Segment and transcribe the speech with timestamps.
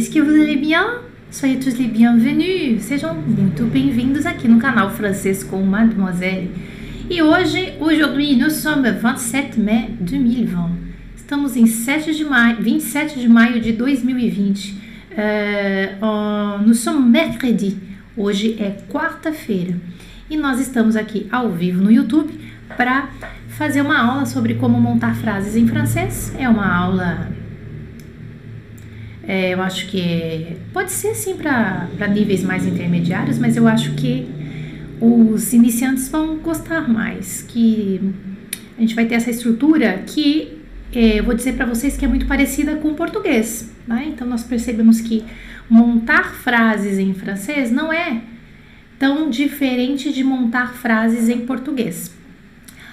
[0.00, 0.86] est-ce que vous allez bien?
[1.30, 2.80] Soyez tous les bienvenus.
[2.80, 6.48] Sejam muito bem-vindos aqui no canal Francês com Mademoiselle.
[7.10, 10.70] E hoje, aujourd'hui, nous sommes 27 mai 2020.
[11.14, 14.74] Estamos em 7 de maio, 27 de maio de 2020.
[16.00, 17.76] Uh, nous sommes mercredi.
[18.16, 19.76] Hoje é quarta-feira.
[20.30, 22.32] E nós estamos aqui ao vivo no YouTube
[22.74, 23.10] para
[23.48, 26.34] fazer uma aula sobre como montar frases em francês.
[26.38, 27.39] É uma aula
[29.30, 34.28] é, eu acho que pode ser sim para níveis mais intermediários, mas eu acho que
[35.00, 38.00] os iniciantes vão gostar mais, que
[38.76, 40.58] a gente vai ter essa estrutura que
[40.92, 43.72] é, eu vou dizer para vocês que é muito parecida com o português.
[43.86, 44.06] Né?
[44.08, 45.24] Então nós percebemos que
[45.68, 48.22] montar frases em francês não é
[48.98, 52.12] tão diferente de montar frases em português.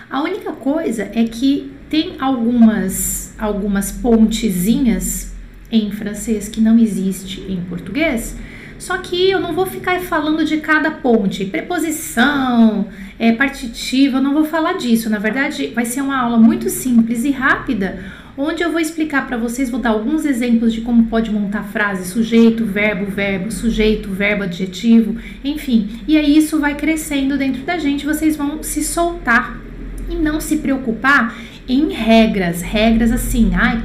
[0.08, 5.27] A única coisa é que tem algumas algumas pontezinhas
[5.72, 8.38] em francês que não existe em português.
[8.80, 12.88] Só que eu não vou ficar falando de cada ponte, preposição,
[13.18, 15.10] é, partitiva, eu não vou falar disso.
[15.10, 18.04] Na verdade, vai ser uma aula muito simples e rápida,
[18.38, 22.08] onde eu vou explicar para vocês, vou dar alguns exemplos de como pode montar frase,
[22.08, 26.02] sujeito, verbo, verbo, sujeito, verbo, adjetivo, enfim.
[26.08, 29.60] E aí isso vai crescendo dentro da gente, vocês vão se soltar
[30.08, 31.36] e não se preocupar
[31.68, 33.82] em regras, regras assim, ai,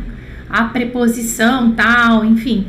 [0.53, 2.67] a preposição tal, enfim.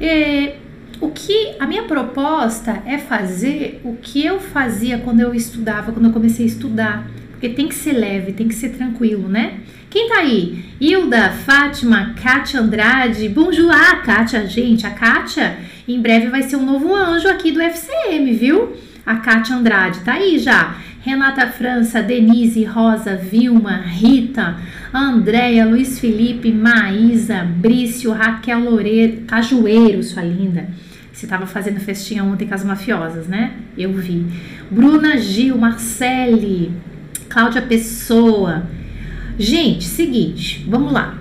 [0.00, 0.56] É,
[1.00, 6.06] o que a minha proposta é fazer o que eu fazia quando eu estudava, quando
[6.06, 9.60] eu comecei a estudar, porque tem que ser leve, tem que ser tranquilo, né?
[9.88, 10.64] Quem tá aí?
[10.80, 15.58] Hilda, Fátima, Kátia Andrade, bonjour, ah, Kátia, gente, a Kátia
[15.88, 18.76] em breve vai ser um novo anjo aqui do FCM, viu?
[19.06, 20.76] A Kátia Andrade tá aí já.
[21.02, 24.56] Renata França, Denise, Rosa, Vilma, Rita,
[24.92, 30.68] Andréia, Luiz Felipe, Maísa, Brício, Raquel Loureiro, Cajueiro, sua linda.
[31.10, 33.52] Você estava fazendo festinha ontem com as mafiosas, né?
[33.78, 34.26] Eu vi.
[34.70, 36.70] Bruna Gil, Marcele,
[37.30, 38.66] Cláudia Pessoa.
[39.38, 41.16] Gente, seguinte, vamos lá.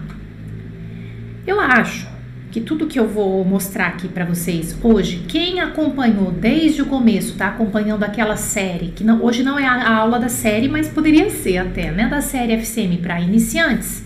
[1.47, 2.08] Eu acho
[2.51, 7.35] que tudo que eu vou mostrar aqui para vocês hoje, quem acompanhou desde o começo,
[7.35, 11.29] tá acompanhando aquela série, que não, hoje não é a, aula da série, mas poderia
[11.29, 14.03] ser até, né, da série FCM para iniciantes,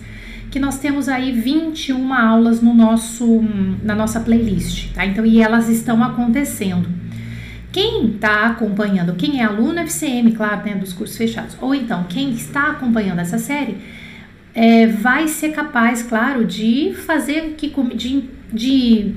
[0.50, 3.42] que nós temos aí 21 aulas no nosso
[3.82, 5.04] na nossa playlist, tá?
[5.04, 6.88] Então, e elas estão acontecendo.
[7.72, 12.30] Quem está acompanhando, quem é aluno FCM, claro, né, dos cursos fechados, ou então quem
[12.30, 13.78] está acompanhando essa série,
[14.54, 19.14] é, vai ser capaz, claro, de fazer que de, de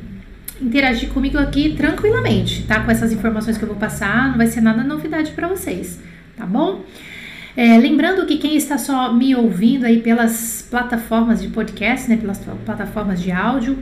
[0.61, 2.79] interagir comigo aqui tranquilamente, tá?
[2.81, 5.99] Com essas informações que eu vou passar, não vai ser nada novidade para vocês,
[6.35, 6.83] tá bom?
[7.55, 12.39] É, lembrando que quem está só me ouvindo aí pelas plataformas de podcast, né, pelas
[12.65, 13.77] plataformas de áudio,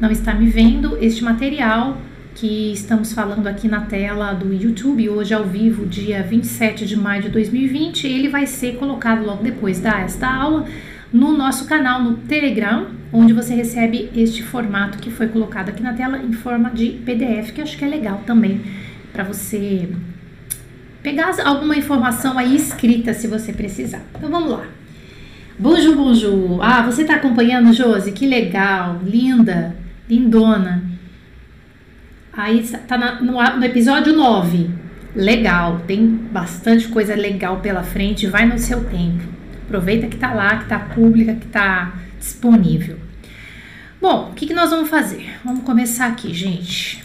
[0.00, 1.96] não está me vendo, este material
[2.36, 7.22] que estamos falando aqui na tela do YouTube, hoje ao vivo, dia 27 de maio
[7.22, 10.66] de 2020, ele vai ser colocado logo depois desta aula
[11.12, 15.92] no nosso canal no Telegram, onde você recebe este formato que foi colocado aqui na
[15.92, 18.60] tela em forma de PDF, que acho que é legal também
[19.12, 19.88] para você
[21.02, 24.02] pegar alguma informação aí escrita se você precisar.
[24.14, 24.66] Então vamos lá.
[25.58, 26.60] Bonjour, bonjour.
[26.62, 28.12] Ah, você está acompanhando, Josi?
[28.12, 29.74] Que legal, linda,
[30.08, 30.82] lindona.
[32.32, 34.68] Aí tá na, no, no episódio 9.
[35.14, 39.24] Legal, tem bastante coisa legal pela frente, vai no seu tempo.
[39.64, 41.94] Aproveita que está lá, que está pública, que está
[42.26, 42.98] disponível.
[44.00, 45.38] Bom, o que, que nós vamos fazer?
[45.44, 47.04] Vamos começar aqui, gente.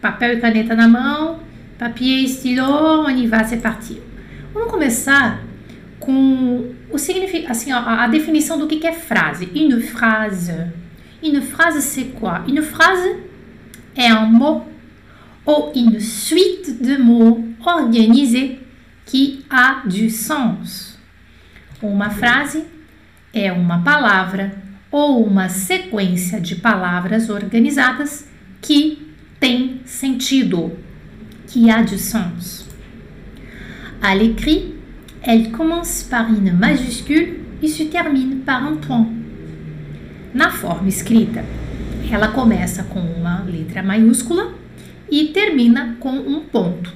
[0.00, 1.40] Papel e caneta na mão,
[1.78, 4.00] papier, stylo, on y va, c'est parti.
[4.52, 5.42] Vamos começar
[5.98, 6.96] com o
[7.48, 9.48] assim, ó, a definição do que, que é frase.
[9.54, 10.52] Une phrase.
[11.22, 12.42] Une phrase, c'est quoi?
[12.46, 13.16] Une phrase
[13.96, 14.66] é un mot
[15.46, 18.58] ou une suite de mots organisés
[19.06, 20.98] qui a du sens.
[21.82, 22.64] Uma frase
[23.32, 24.52] é uma palavra
[24.90, 28.26] ou uma sequência de palavras organizadas
[28.60, 30.72] que tem sentido,
[31.46, 32.66] qui a du sens.
[34.00, 34.74] À l'écrit,
[35.22, 39.08] elle commence par une majuscule e se termine par un point.
[40.34, 41.44] Na forma escrita,
[42.10, 44.52] ela começa com uma letra maiúscula
[45.10, 46.92] e termina com um ponto.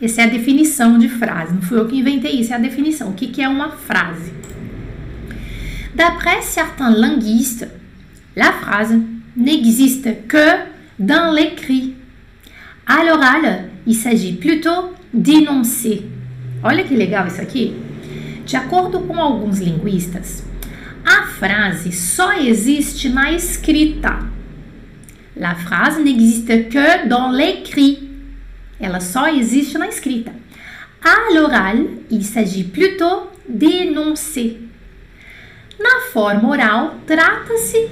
[0.00, 1.54] Essa é a definição de frase.
[1.54, 3.10] Não fui eu que inventei isso, é a definição.
[3.10, 4.32] O que, que é uma frase?
[5.94, 7.68] D'après certains linguistes,
[8.34, 8.94] la phrase
[9.36, 10.56] n'existe que
[10.98, 11.94] dans l'écrit.
[12.86, 16.02] À l'oral, il s'agit plutôt d'énoncer.
[16.64, 17.42] Olha que legal isso.
[18.46, 20.44] De acordo com alguns linguistas,
[21.04, 24.18] a frase só existe na escrita.
[25.36, 28.08] La phrase n'existe que dans l'écrit.
[28.80, 30.32] Ela só existe na escrita.
[31.02, 34.60] À l'oral, il s'agit plutôt d'énoncer.
[35.82, 37.90] Na forma oral, trata-se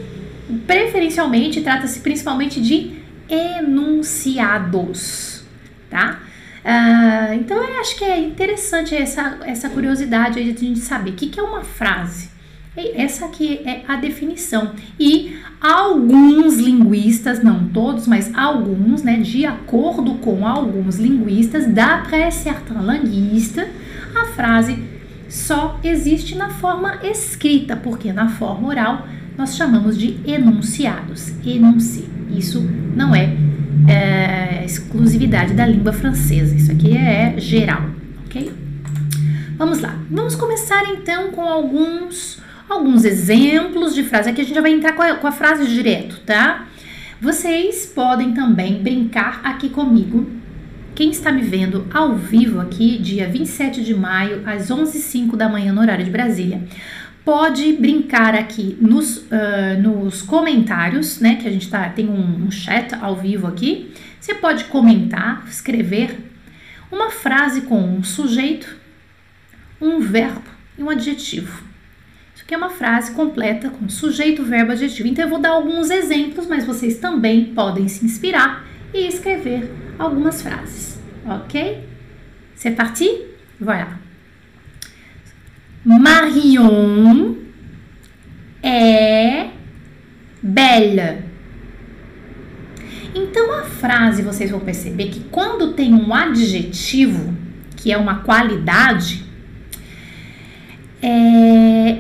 [0.67, 2.99] preferencialmente, trata-se principalmente de
[3.29, 5.45] enunciados,
[5.89, 6.21] tá?
[6.65, 11.15] Uh, então eu acho que é interessante essa, essa curiosidade de a gente saber o
[11.15, 12.29] que, que é uma frase.
[12.77, 14.73] Essa aqui é a definição.
[14.99, 23.03] E alguns linguistas, não todos, mas alguns, né, de acordo com alguns linguistas, d'après certains
[23.03, 23.69] linguistas,
[24.15, 25.00] a frase
[25.31, 29.06] só existe na forma escrita, porque na forma oral
[29.38, 31.32] nós chamamos de enunciados.
[31.44, 32.09] Enuncie.
[32.37, 32.61] Isso
[32.94, 33.32] não é,
[33.88, 37.91] é exclusividade da língua francesa, isso aqui é geral,
[38.27, 38.53] ok?
[39.56, 44.29] Vamos lá, vamos começar então com alguns alguns exemplos de frases.
[44.29, 46.67] Aqui a gente já vai entrar com a, com a frase direto, tá?
[47.21, 50.31] Vocês podem também brincar aqui comigo.
[50.95, 55.73] Quem está me vendo ao vivo aqui, dia 27 de maio, às 11h05 da manhã,
[55.73, 56.63] no horário de Brasília,
[57.25, 61.37] pode brincar aqui nos, uh, nos comentários, né?
[61.37, 63.93] Que a gente tá, tem um, um chat ao vivo aqui.
[64.21, 66.19] Você pode comentar, escrever
[66.91, 68.77] uma frase com um sujeito,
[69.81, 71.71] um verbo e um adjetivo
[72.51, 75.07] que é uma frase completa com sujeito, verbo, adjetivo.
[75.07, 80.43] Então eu vou dar alguns exemplos, mas vocês também podem se inspirar e escrever algumas
[80.43, 81.85] frases, ok?
[82.56, 83.08] C'est parti?
[83.61, 83.99] Voilà.
[85.85, 87.37] Marion
[88.62, 89.49] é
[90.43, 91.25] belle.
[93.14, 97.35] Então a frase vocês vão perceber que quando tem um adjetivo,
[97.76, 99.25] que é uma qualidade,
[101.03, 101.99] é,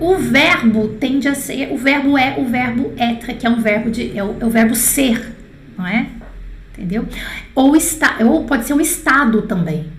[0.00, 3.90] o verbo tende a ser, o verbo é o verbo être, que é um verbo
[3.90, 5.34] de, é o, é o verbo ser,
[5.76, 6.17] não é?
[6.78, 7.08] Entendeu?
[7.56, 9.90] Ou está, ou pode ser um estado também,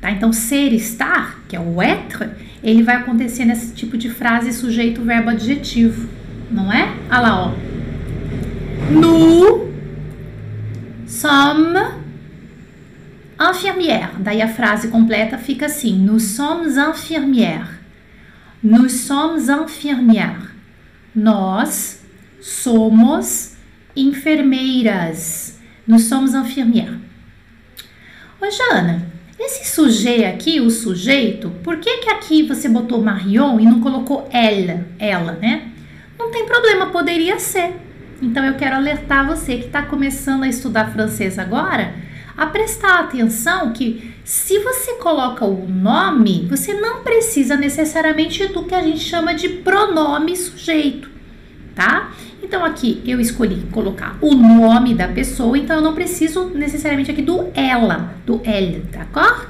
[0.00, 0.12] tá?
[0.12, 2.30] Então ser, estar, que é o être,
[2.62, 6.08] ele vai acontecer nesse tipo de frase sujeito, verbo, adjetivo,
[6.48, 6.88] não é?
[7.10, 7.52] Olha lá, ó.
[8.92, 9.70] Nous
[11.04, 11.94] sommes
[13.40, 14.10] infirmières.
[14.20, 17.80] Daí a frase completa fica assim: Nous sommes infirmières.
[18.62, 20.54] Nous sommes infirmières.
[21.12, 22.00] Nós
[22.40, 23.56] somos
[23.96, 25.59] enfermeiras.
[25.90, 27.00] Nous sommes infirmières.
[28.40, 33.64] Ô, Jana, esse sujeito aqui, o sujeito, por que que aqui você botou Marion e
[33.64, 35.68] não colocou ela, ela, né?
[36.16, 37.74] Não tem problema, poderia ser.
[38.22, 41.92] Então eu quero alertar você que está começando a estudar francês agora,
[42.36, 48.76] a prestar atenção que se você coloca o nome, você não precisa necessariamente do que
[48.76, 51.10] a gente chama de pronome sujeito,
[51.74, 52.12] tá?
[52.50, 57.22] Então aqui eu escolhi colocar o nome da pessoa, então eu não preciso necessariamente aqui
[57.22, 59.46] do ela, do elle, d'accord?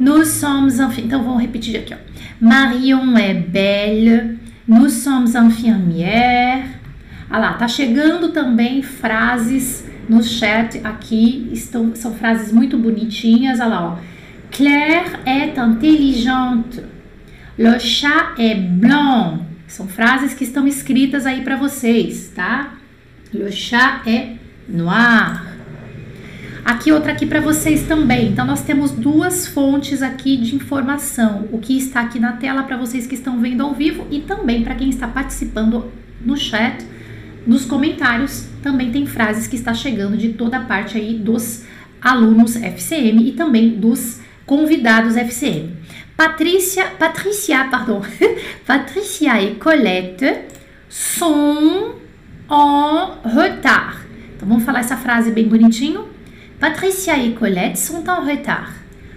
[0.00, 1.98] Nous sommes, então vamos repetir aqui, ó.
[2.40, 6.64] Marion é belle, nous sommes infirmières.
[7.28, 13.60] Ah lá, tá chegando também frases no chat aqui estão, são frases muito bonitinhas.
[13.60, 13.98] Olha lá, ó.
[14.50, 16.80] Claire est intelligente.
[17.58, 19.40] Le chat est blanc.
[19.66, 22.74] São frases que estão escritas aí para vocês, tá?
[23.32, 25.54] Le chat est noir.
[26.64, 28.28] Aqui outra aqui para vocês também.
[28.28, 31.48] Então nós temos duas fontes aqui de informação.
[31.52, 34.62] O que está aqui na tela para vocês que estão vendo ao vivo e também
[34.62, 35.92] para quem está participando
[36.24, 36.84] no chat
[37.46, 41.64] nos comentários também tem frases que está chegando de toda a parte aí dos
[42.00, 45.70] alunos FCM e também dos convidados FCM.
[46.16, 48.00] Patrícia, Patrícia, pardon,
[48.64, 50.44] Patrícia e Colette
[50.88, 51.96] sont
[52.48, 54.06] en retard.
[54.36, 56.06] Então vamos falar essa frase bem bonitinho.
[56.60, 58.72] Patrícia e Colette sont en retard.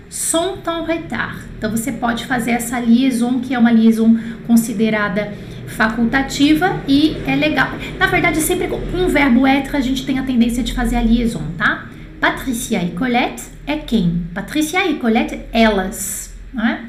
[0.09, 1.37] Sont en retard.
[1.55, 5.31] Então você pode fazer essa liaison que é uma liaison considerada
[5.67, 7.69] facultativa e é legal.
[7.99, 11.01] Na verdade, sempre com um verbo être a gente tem a tendência de fazer a
[11.03, 11.85] liaison, tá?
[12.19, 14.23] Patrícia e Colette é quem?
[14.33, 16.85] Patrícia e Colette, elas, não é?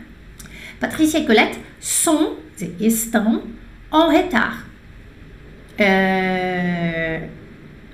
[0.80, 2.36] Patrícia e Colette sont,
[2.80, 3.42] estão
[3.92, 4.58] en retard,
[5.76, 7.28] é,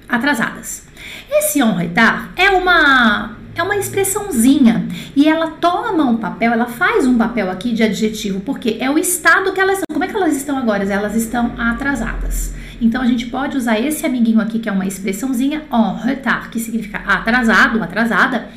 [0.09, 0.87] atrasadas.
[1.31, 7.07] Esse en retard é uma é uma expressãozinha e ela toma um papel, ela faz
[7.07, 9.95] um papel aqui de adjetivo, porque é o estado que elas estão.
[9.95, 10.85] Como é que elas estão agora?
[10.85, 12.53] Elas estão atrasadas.
[12.81, 16.59] Então a gente pode usar esse amiguinho aqui, que é uma expressãozinha en retard, que
[16.59, 18.49] significa atrasado, atrasada,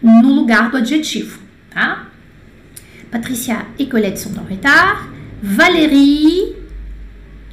[0.00, 1.40] no lugar do adjetivo,
[1.70, 2.06] tá?
[3.10, 5.08] Patricia e Colette sont en retard.
[5.42, 6.54] Valérie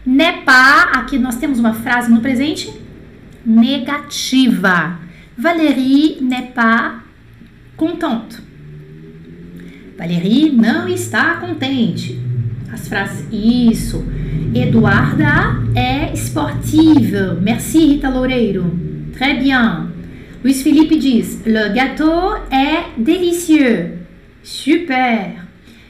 [0.05, 0.91] n'est pas.
[0.93, 2.71] Aqui nós temos uma frase no presente
[3.45, 4.99] negativa.
[5.37, 6.95] Valérie n'est pas
[7.77, 8.41] contente.
[9.97, 12.19] Valérie não está contente.
[12.73, 14.03] As frases isso.
[14.53, 17.39] Eduarda é sportive.
[17.41, 18.65] Merci, Rita Loureiro.
[19.13, 19.91] Très bien.
[20.43, 23.99] Luiz Felipe diz: Le gâteau est délicieux.
[24.43, 25.44] Super.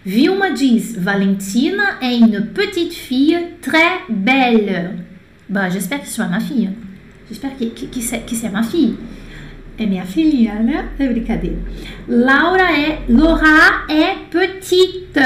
[0.06, 5.00] Vilma diz: Valentina est une petite fille très belle.
[5.50, 6.70] Bah, j'espère que soit ma fille.
[7.28, 8.98] J'espère que, que, que, c'est, que c'est ma fille.
[9.80, 10.86] É minha filhinha, né?
[11.00, 11.58] É brincadeira.
[12.08, 13.00] Laura é.
[13.10, 15.20] Laura é petite.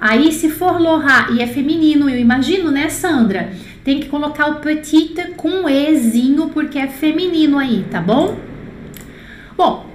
[0.00, 3.50] Aí, se for Laura e é feminino, eu imagino, né, Sandra?
[3.84, 8.38] Tem que colocar o petite com Ezinho, porque é feminino aí, tá bom?
[9.56, 9.91] Bom,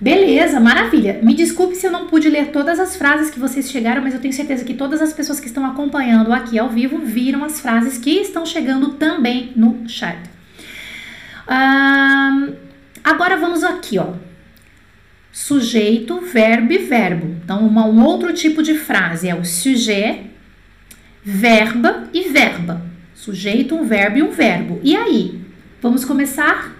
[0.00, 1.20] beleza, maravilha.
[1.22, 4.20] Me desculpe se eu não pude ler todas as frases que vocês chegaram, mas eu
[4.20, 7.98] tenho certeza que todas as pessoas que estão acompanhando aqui ao vivo viram as frases
[7.98, 10.18] que estão chegando também no chat.
[11.48, 12.70] Um,
[13.02, 14.12] Agora vamos aqui, ó.
[15.32, 17.36] Sujeito, verbo e verbo.
[17.42, 20.26] Então, uma, um outro tipo de frase é o sujet,
[21.24, 22.82] verba e verba.
[23.14, 24.80] Sujeito, um verbo e um verbo.
[24.82, 25.40] E aí?
[25.80, 26.76] Vamos começar?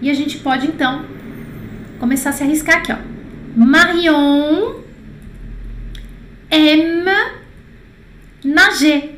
[0.00, 1.04] E a gente pode então
[1.98, 2.96] começar a se arriscar aqui, ó.
[3.56, 4.74] Marion
[6.50, 7.32] aime
[8.44, 9.14] nager.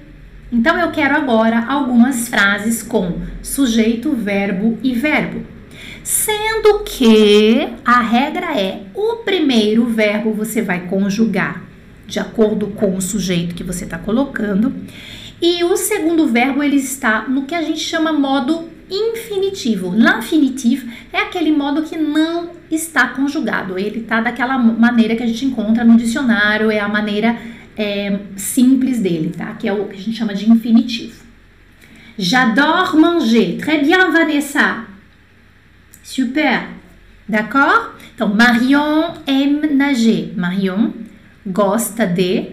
[0.50, 5.45] Então eu quero agora algumas frases com sujeito, verbo e verbo.
[6.02, 11.64] Sendo que a regra é o primeiro verbo você vai conjugar
[12.06, 14.73] de acordo com o sujeito que você está colocando
[15.42, 19.92] e o segundo verbo ele está no que a gente chama modo infinitivo.
[19.95, 23.78] L'infinitif é aquele modo que não está conjugado.
[23.78, 27.38] Ele está daquela maneira que a gente encontra no dicionário, é a maneira
[27.76, 29.54] é, simples dele, tá?
[29.54, 31.26] Que é o que a gente chama de infinitivo.
[32.18, 33.58] J'adore manger.
[33.58, 34.87] Très bien, Vanessa.
[36.02, 36.68] Super.
[37.28, 40.32] D'accord Então, Marion aime nager.
[40.35, 40.92] Marion
[41.46, 42.52] gosta de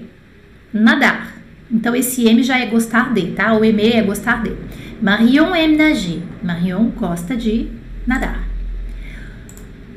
[0.73, 1.37] nadar.
[1.71, 3.53] Então, esse M já é gostar de, tá?
[3.53, 4.53] O M é gostar de.
[5.01, 6.21] Marion aime nager.
[6.43, 7.69] Marion gosta de
[8.05, 8.52] nadar.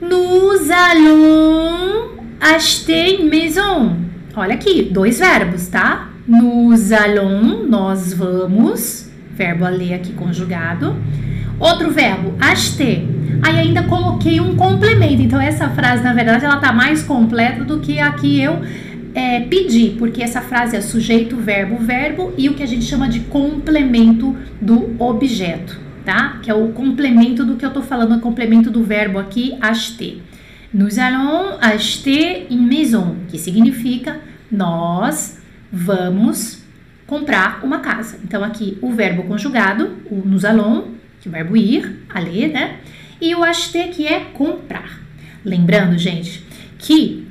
[0.01, 2.09] Nous allons
[2.41, 3.97] acheter une maison.
[4.37, 6.11] Olha aqui, dois verbos, tá?
[6.29, 9.09] Nous allons, nós vamos.
[9.35, 10.97] Verbo a ler aqui conjugado.
[11.59, 13.07] Outro verbo, acheter.
[13.43, 15.23] Aí ainda coloquei um complemento.
[15.23, 18.61] Então essa frase, na verdade, ela tá mais completa do que a que eu
[19.15, 23.09] é, pedi, porque essa frase é sujeito, verbo, verbo e o que a gente chama
[23.09, 26.39] de complemento do objeto, tá?
[26.43, 30.23] Que é o complemento do que eu tô falando, o complemento do verbo aqui, acheter.
[30.73, 34.21] Nous allons acheter une maison, que significa
[34.51, 35.39] nós
[35.71, 36.63] vamos
[37.07, 38.19] comprar uma casa.
[38.25, 40.85] Então aqui o verbo conjugado, o nous allons,
[41.21, 42.77] que é o verbo ir, aller, né?
[43.21, 45.01] e o acheter, que é comprar.
[45.45, 46.45] Lembrando, gente,
[46.79, 47.27] que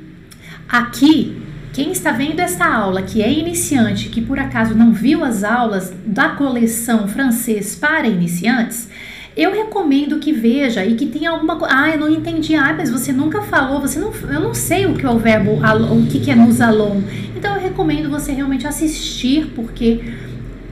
[0.68, 1.42] aqui,
[1.76, 5.94] quem está vendo essa aula, que é iniciante, que por acaso não viu as aulas
[6.06, 8.88] da coleção francês para iniciantes,
[9.36, 11.76] eu recomendo que veja e que tenha alguma coisa.
[11.78, 12.56] Ah, eu não entendi.
[12.56, 15.52] Ah, mas você nunca falou, você não, eu não sei o que é o verbo,
[15.52, 17.02] o que, é nos alon.
[17.36, 20.00] Então eu recomendo você realmente assistir, porque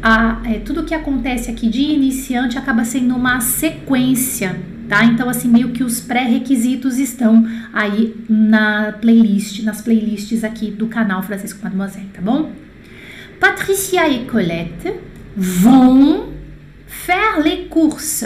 [0.01, 4.55] a, é, tudo que acontece aqui de iniciante acaba sendo uma sequência
[4.93, 5.03] tá?
[5.05, 11.23] Então, assim, meio que os pré-requisitos estão aí na playlist, nas playlists aqui do canal
[11.23, 12.51] Francisco Mademoiselle, tá bom?
[13.39, 14.93] Patricia e Colette
[15.35, 16.29] vão
[16.85, 18.23] faire les courses.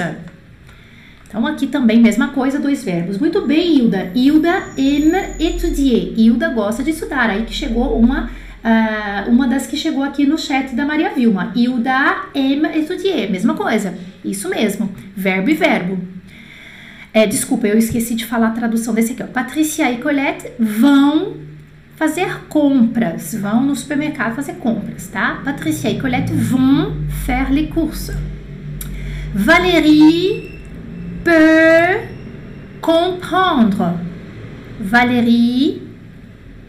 [1.29, 3.17] Então, aqui também, mesma coisa, dois verbos.
[3.17, 4.11] Muito bem, Hilda.
[4.13, 6.13] Hilda aime étudier.
[6.17, 7.29] Hilda gosta de estudar.
[7.29, 11.51] Aí que chegou uma, uh, uma das que chegou aqui no chat da Maria Vilma.
[11.55, 13.29] Hilda aime étudier.
[13.29, 13.93] Mesma coisa.
[14.23, 14.89] Isso mesmo.
[15.15, 16.16] Verbo e verbo.
[17.17, 19.23] É, desculpa, eu esqueci de falar a tradução desse aqui.
[19.23, 19.25] Ó.
[19.25, 21.37] Patrícia e Colette vão
[21.95, 25.41] fazer compras, vão no supermercado fazer compras, tá?
[25.43, 26.95] Patrícia e Colette vão
[27.25, 28.15] faire les courses.
[29.33, 30.61] Valérie
[31.23, 32.07] peut
[32.81, 33.97] comprendre.
[34.79, 35.81] Valérie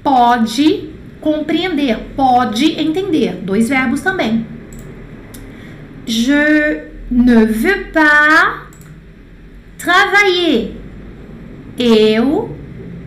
[0.02, 0.88] pode
[1.20, 3.34] compreender, pode entender.
[3.42, 4.46] Dois verbos também.
[6.06, 8.67] Je ne veux pas
[9.78, 10.72] Travailler.
[11.78, 12.54] Eu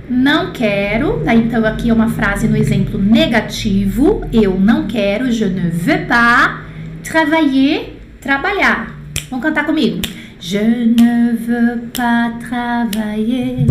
[0.09, 1.21] não quero.
[1.23, 4.21] Daí, então, aqui é uma frase no exemplo negativo.
[4.31, 5.29] Eu não quero.
[5.31, 6.61] Je ne veux pas
[7.03, 7.97] travailler.
[8.21, 8.95] Trabalhar.
[9.29, 10.01] Vamos cantar comigo.
[10.39, 13.67] Je ne veux pas travailler.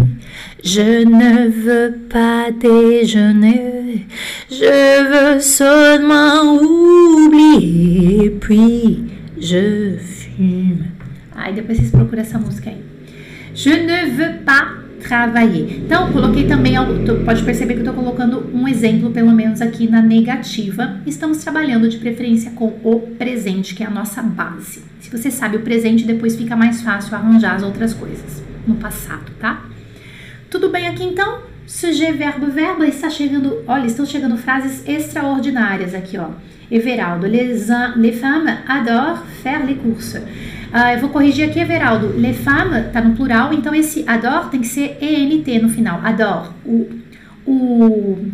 [0.63, 4.07] Je ne veux pas déjeuner.
[4.51, 8.31] Je veux seulement oublier.
[8.41, 9.05] Puis
[9.41, 10.91] je fume.
[11.35, 12.90] Aí depois vocês procuram essa música aí.
[13.63, 15.83] Je ne veux pas travailler.
[15.85, 16.77] Então, coloquei também,
[17.27, 20.97] pode perceber que eu estou colocando um exemplo, pelo menos aqui na negativa.
[21.07, 24.83] Estamos trabalhando de preferência com o presente, que é a nossa base.
[25.01, 29.31] Se você sabe o presente, depois fica mais fácil arranjar as outras coisas no passado,
[29.39, 29.63] tá?
[30.49, 31.41] Tudo bem aqui então?
[31.67, 36.31] Sujet, verbo, verbo, está chegando, olha, estão chegando frases extraordinárias aqui, ó.
[36.71, 40.23] Everaldo, les, les femmes adorent faire les courses.
[40.73, 42.15] Uh, eu vou corrigir aqui, Everaldo.
[42.17, 46.01] Les femmes está no plural, então esse adore tem que ser ENT no final.
[46.05, 46.51] Adore.
[46.65, 46.89] O,
[47.45, 48.33] o,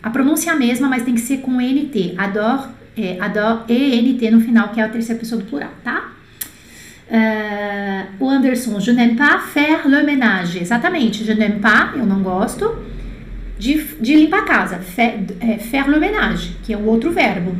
[0.00, 2.14] a pronúncia é a mesma, mas tem que ser com ENT.
[2.16, 6.12] Adore, é, adore, ENT no final, que é a terceira pessoa do plural, tá?
[7.10, 10.58] Uh, o Anderson, je n'aime pas faire le ménage.
[10.58, 12.72] Exatamente, je n'aime pas, eu não gosto,
[13.58, 14.78] de, de limpar a casa.
[14.78, 17.50] Faire, é, faire le ménage, que é o outro verbo.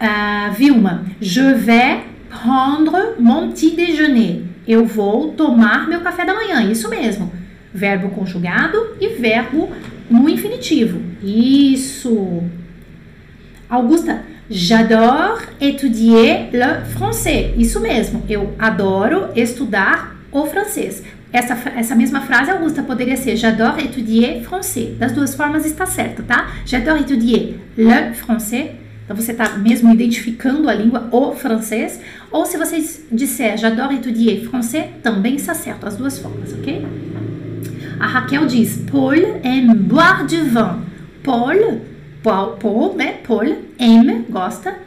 [0.00, 2.02] Uh, Vilma, je vais
[2.42, 4.44] prendre mon petit déjeuner.
[4.66, 6.62] Eu vou tomar meu café da manhã.
[6.62, 7.32] Isso mesmo.
[7.72, 9.70] Verbo conjugado e verbo
[10.10, 11.00] no infinitivo.
[11.22, 12.42] Isso.
[13.68, 17.54] Augusta, j'adore étudier le français.
[17.56, 18.22] Isso mesmo.
[18.28, 21.02] Eu adoro estudar o francês.
[21.30, 24.94] Essa, essa mesma frase, Augusta, poderia ser J'adore étudier français.
[24.98, 26.46] Das duas formas está certo, tá?
[26.64, 28.77] J'adore étudier le français
[29.08, 31.98] então você está mesmo identificando a língua, o francês.
[32.30, 32.76] Ou se você
[33.10, 36.86] disser j'adore étudier français, também está certo, as duas formas, ok?
[37.98, 40.82] A Raquel diz: Paul aime boire du vin.
[41.22, 41.80] Paul,
[42.22, 43.14] Paul, Paul, né?
[43.26, 44.78] Paul aime, gosta,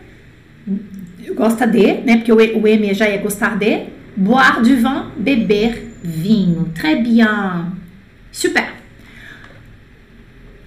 [1.34, 2.18] gosta de, né?
[2.18, 3.88] Porque o, o M já é gostar de.
[4.16, 6.72] Boire du vin, beber vinho.
[6.76, 7.72] Très bien.
[8.32, 8.70] Super.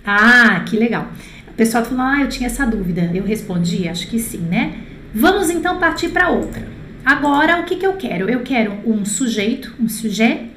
[0.05, 1.07] Ah, que legal.
[1.55, 3.09] O pessoal falou, ah, eu tinha essa dúvida.
[3.15, 4.75] Eu respondi, acho que sim, né?
[5.15, 6.67] Vamos então partir para outra.
[7.05, 8.29] Agora, o que, que eu quero?
[8.29, 10.51] Eu quero um sujeito, um sujet,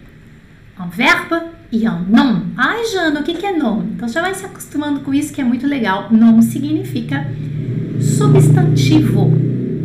[0.79, 2.41] um verbo e um nom.
[2.57, 3.83] Ai, Jana, o que, que é nom?
[3.95, 6.07] Então já vai se acostumando com isso que é muito legal.
[6.11, 7.27] Nom significa
[8.01, 9.31] substantivo,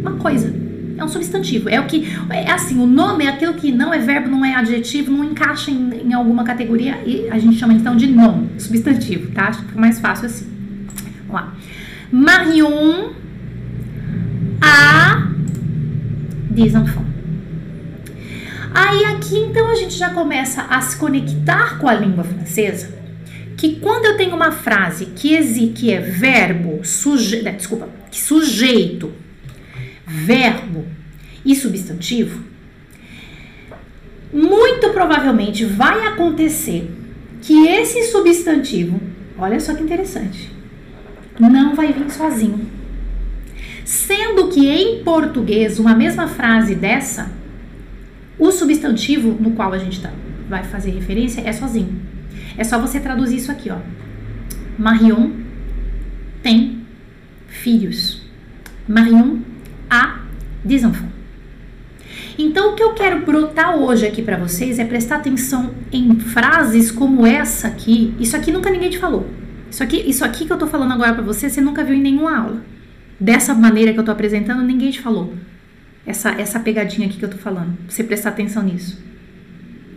[0.00, 0.50] uma coisa.
[0.96, 1.68] É um substantivo.
[1.68, 2.06] É o que.
[2.30, 5.70] É assim, o nome é aquilo que não é verbo, não é adjetivo, não encaixa
[5.70, 9.48] em, em alguma categoria e a gente chama então de nom, substantivo, tá?
[9.48, 10.51] Acho que fica mais fácil assim.
[11.32, 11.54] Lá.
[12.10, 13.12] Marion
[14.60, 15.28] a
[16.50, 17.12] des enfants.
[18.74, 22.94] Aí aqui então a gente já começa a se conectar com a língua francesa,
[23.56, 29.12] que quando eu tenho uma frase que, exi, que é verbo, suje, né, desculpa, sujeito,
[30.06, 30.86] verbo
[31.44, 32.42] e substantivo,
[34.32, 36.90] muito provavelmente vai acontecer
[37.42, 39.00] que esse substantivo,
[39.36, 40.51] olha só que interessante,
[41.38, 42.66] não vai vir sozinho.
[43.84, 47.30] Sendo que em português, uma mesma frase dessa,
[48.38, 50.10] o substantivo no qual a gente tá,
[50.48, 52.00] vai fazer referência é sozinho.
[52.56, 53.78] É só você traduzir isso aqui, ó.
[54.78, 55.30] Marion
[56.42, 56.80] tem
[57.48, 58.22] filhos.
[58.86, 59.38] Marion
[59.88, 60.20] a
[60.64, 61.12] des enfants.
[62.38, 66.90] Então, o que eu quero brotar hoje aqui para vocês é prestar atenção em frases
[66.90, 68.14] como essa aqui.
[68.18, 69.26] Isso aqui nunca ninguém te falou.
[69.72, 72.02] Isso aqui, isso aqui que eu tô falando agora para você, você nunca viu em
[72.02, 72.62] nenhuma aula.
[73.18, 75.32] Dessa maneira que eu tô apresentando, ninguém te falou.
[76.06, 77.72] Essa, essa pegadinha aqui que eu tô falando.
[77.88, 79.02] Você prestar atenção nisso.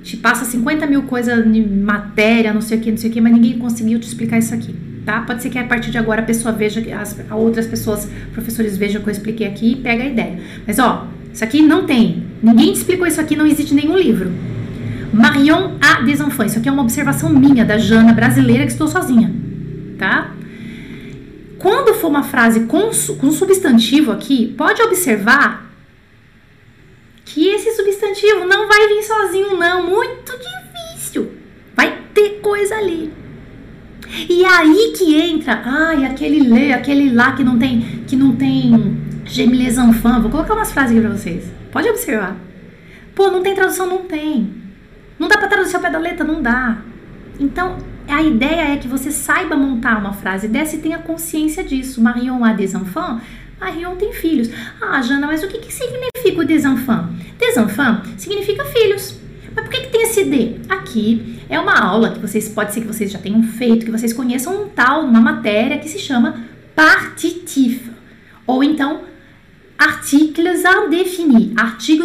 [0.01, 3.19] Te passa 50 mil coisas de matéria, não sei o que, não sei o que,
[3.19, 4.73] mas ninguém conseguiu te explicar isso aqui,
[5.05, 5.19] tá?
[5.21, 9.01] Pode ser que a partir de agora a pessoa veja, as outras pessoas, professores vejam
[9.01, 10.39] o que eu expliquei aqui e pega a ideia.
[10.65, 12.23] Mas ó, isso aqui não tem.
[12.41, 14.31] Ninguém te explicou isso aqui, não existe nenhum livro.
[15.11, 16.51] Marion a des enfants.
[16.51, 19.43] Isso aqui é uma observação minha, da Jana, brasileira, que estou sozinha
[19.97, 20.31] tá?
[21.57, 25.65] Quando for uma frase com, com substantivo aqui, pode observar
[27.23, 29.89] que esse substantivo não vai vir sozinho, não.
[29.89, 31.31] Muito difícil.
[31.75, 33.11] Vai ter coisa ali.
[34.29, 38.95] E aí que entra, ai, aquele lê, aquele lá que não tem, que não tem
[39.25, 40.21] Gemilés enfants.
[40.21, 41.51] Vou colocar umas frases aqui pra vocês.
[41.71, 42.37] Pode observar.
[43.15, 43.87] Pô, não tem tradução?
[43.87, 44.53] Não tem.
[45.17, 46.23] Não dá pra traduzir ao pé da letra?
[46.23, 46.77] Não dá.
[47.39, 47.77] Então,
[48.07, 52.01] a ideia é que você saiba montar uma frase dessa e tenha consciência disso.
[52.01, 53.23] Marion a des enfants.
[53.59, 54.49] Marion tem filhos.
[54.81, 57.09] Ah, Jana, mas o que, que significa o des enfants?
[57.39, 59.19] Des enfants significa filhos.
[59.55, 60.55] Mas por que, que tem esse D?
[60.67, 64.11] Aqui é uma aula que vocês pode ser que vocês já tenham feito, que vocês
[64.11, 66.43] conheçam um tal, uma matéria que se chama
[66.75, 67.89] partitif.
[68.45, 69.01] Ou então
[69.79, 70.63] artigos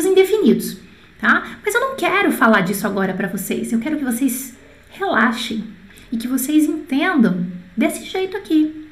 [0.04, 0.76] indefinidos,
[1.20, 1.58] tá?
[1.64, 3.72] Mas eu não quero falar disso agora para vocês.
[3.72, 4.54] Eu quero que vocês
[4.90, 5.64] relaxem
[6.12, 7.46] e que vocês entendam
[7.76, 8.88] desse jeito aqui.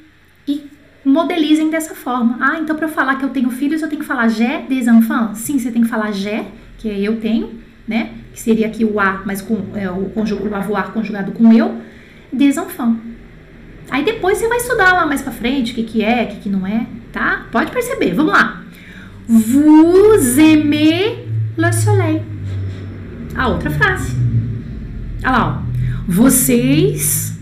[0.47, 0.67] E
[1.03, 2.37] modelizem dessa forma.
[2.39, 5.39] Ah, então para falar que eu tenho filhos, eu tenho que falar j'ai des enfants?
[5.39, 6.45] Sim, você tem que falar j'ai,
[6.77, 8.11] que é eu tenho, né?
[8.33, 11.77] Que seria aqui o a, mas com é, o, o avoir conjugado com eu,
[12.31, 12.99] des enfants.
[13.89, 16.41] Aí depois você vai estudar lá mais pra frente o que, que é, o que,
[16.41, 17.47] que não é, tá?
[17.51, 18.63] Pode perceber, vamos lá.
[19.27, 21.19] Vous aimez
[21.57, 22.23] le soleil.
[23.35, 24.15] A outra frase.
[25.23, 25.68] Olha lá, ó.
[26.11, 27.33] Vocês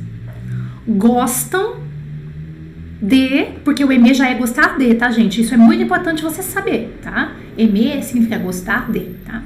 [0.85, 1.77] gostam
[3.01, 5.39] de, porque o aimer já é gostar de, tá, gente?
[5.39, 7.31] Isso é muito importante você saber, tá?
[7.57, 9.41] Aimer significa gostar de, tá?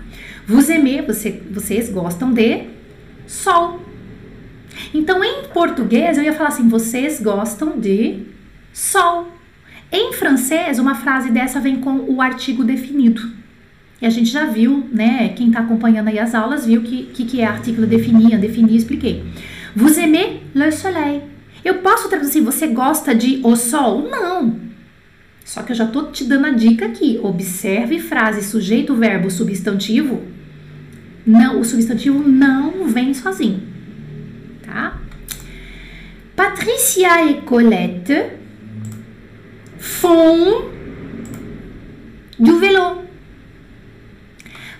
[0.48, 2.64] Vous aimez, você, vocês gostam de
[3.28, 3.86] sol.
[4.92, 8.24] Então, em português, eu ia falar assim: vocês gostam de
[8.74, 9.32] sol.
[9.92, 13.22] Em francês, uma frase dessa vem com o artigo definido.
[14.02, 15.30] E a gente já viu, né?
[15.30, 19.24] Quem está acompanhando aí as aulas viu que que, que é artigo definir, definir, expliquei.
[19.76, 21.24] Vous aimez le soleil.
[21.64, 24.10] Eu posso traduzir, você gosta de o sol?
[24.10, 24.60] Não.
[25.46, 27.20] Só que eu já tô te dando a dica aqui.
[27.22, 30.24] Observe frase sujeito, verbo, substantivo.
[31.26, 33.72] Não, o substantivo não vem sozinho
[34.72, 34.98] tá?
[36.36, 38.32] Patricia e Colette
[39.78, 40.70] font
[42.40, 43.01] du vélo.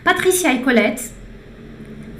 [0.04, 1.12] Patricia e Colette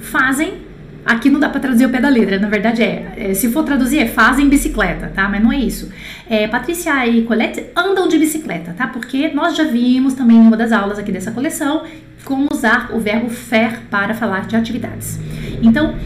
[0.00, 0.72] fazem.
[1.04, 3.64] Aqui não dá para traduzir o pé da letra, na verdade é, é, se for
[3.64, 5.28] traduzir é fazem bicicleta, tá?
[5.28, 5.90] Mas não é isso.
[6.30, 8.86] É, Patricia e Colette andam de bicicleta, tá?
[8.86, 11.82] Porque nós já vimos também em uma das aulas aqui dessa coleção
[12.24, 15.18] como usar o verbo faire para falar de atividades.
[15.60, 15.96] Então,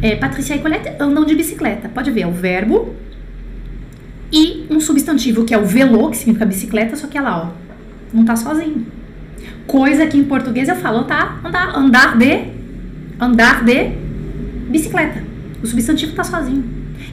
[0.00, 1.90] é, Patrícia e Colette andam de bicicleta.
[1.90, 2.94] Pode ver, é o verbo
[4.32, 7.50] e um substantivo que é o velo, que significa bicicleta, só que ela, ó,
[8.12, 8.86] não tá sozinho.
[9.66, 11.40] Coisa que em português eu falo, tá?
[11.44, 12.44] Andar, andar de,
[13.20, 13.90] andar de
[14.70, 15.22] bicicleta.
[15.62, 16.64] O substantivo tá sozinho.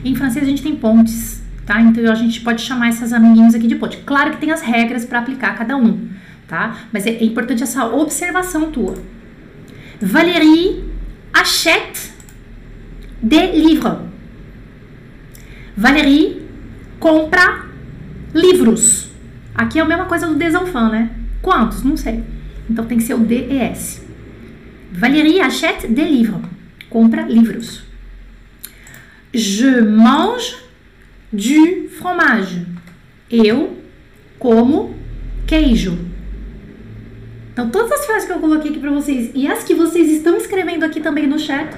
[0.04, 1.80] Em francês a gente tem pontes, tá?
[1.80, 3.96] Então a gente pode chamar essas amiguinhos aqui de ponte.
[3.98, 6.08] Claro que tem as regras para aplicar cada um,
[6.46, 6.76] tá?
[6.92, 8.96] Mas é, é importante essa observação tua.
[10.00, 10.84] Valérie
[11.32, 12.12] achète
[13.22, 13.94] des livres.
[15.76, 16.42] Valérie
[17.00, 17.66] compra
[18.32, 19.10] livros.
[19.54, 21.10] Aqui é a mesma coisa do desenfants, né?
[21.40, 21.82] Quantos?
[21.82, 22.22] Não sei.
[22.68, 24.02] Então tem que ser o DES.
[24.92, 26.40] Valérie achète des livres.
[26.88, 27.82] Compra livros.
[29.32, 30.56] Je mange
[31.32, 32.66] du fromage.
[33.30, 33.76] Eu
[34.38, 34.94] como
[35.46, 35.98] queijo.
[37.52, 40.36] Então, todas as frases que eu coloquei aqui para vocês e as que vocês estão
[40.36, 41.70] escrevendo aqui também no chat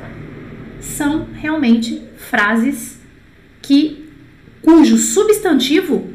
[0.81, 2.99] são realmente frases
[3.61, 4.09] que
[4.62, 6.11] cujo substantivo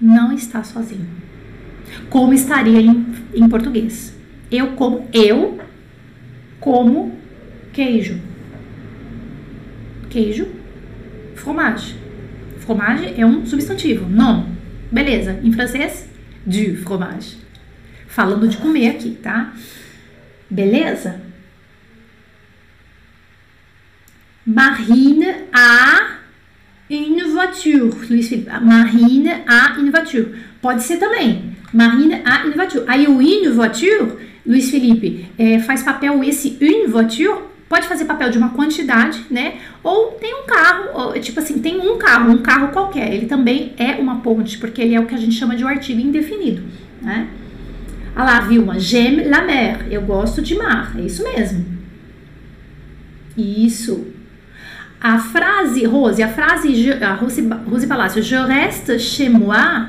[0.00, 1.23] não está sozinho.
[2.08, 4.14] Como estaria em, em português?
[4.50, 5.58] Eu como eu
[6.60, 7.18] como
[7.72, 8.20] queijo.
[10.08, 10.46] Queijo,
[11.34, 11.96] fromage.
[12.58, 14.48] Fromage é um substantivo, não.
[14.90, 15.40] Beleza.
[15.42, 16.08] Em francês,
[16.46, 17.38] du fromage.
[18.06, 19.52] Falando de comer aqui, tá?
[20.48, 21.20] Beleza?
[24.46, 26.18] Marine a
[26.88, 28.06] une voiture.
[28.08, 30.34] Luiz Felipe, Marine a une voiture.
[30.60, 31.53] Pode ser também.
[31.74, 32.84] Marine a une voiture.
[32.86, 38.30] Aí o une voiture, Luiz Felipe, é, faz papel esse une voiture, pode fazer papel
[38.30, 39.54] de uma quantidade, né?
[39.82, 43.12] Ou tem um carro, ou, tipo assim, tem um carro, um carro qualquer.
[43.12, 45.68] Ele também é uma ponte, porque ele é o que a gente chama de um
[45.68, 46.62] artigo indefinido,
[47.02, 47.28] né?
[48.14, 49.86] Ah lá, Vilma, j'aime la mer.
[49.90, 50.94] Eu gosto de mar.
[50.96, 51.66] É isso mesmo.
[53.36, 54.06] Isso.
[55.00, 59.88] A frase, Rose, a frase, a Rose, Rose Palácio, je reste chez moi,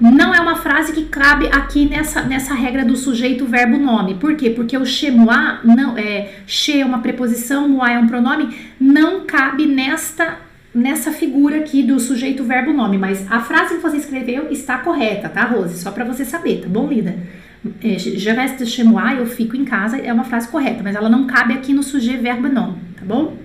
[0.00, 4.14] não é uma frase que cabe aqui nessa, nessa regra do sujeito, verbo, nome.
[4.14, 4.50] Por quê?
[4.50, 9.66] Porque o moi, não, é, che é uma preposição, moi é um pronome, não cabe
[9.66, 10.38] nesta,
[10.74, 12.98] nessa figura aqui do sujeito, verbo, nome.
[12.98, 15.78] Mas a frase que você escreveu está correta, tá, Rose?
[15.78, 17.16] Só para você saber, tá bom, Lida?
[17.82, 21.08] É, je reste chez moi, eu fico em casa, é uma frase correta, mas ela
[21.08, 23.36] não cabe aqui no sujeito, verbo, nome, tá bom?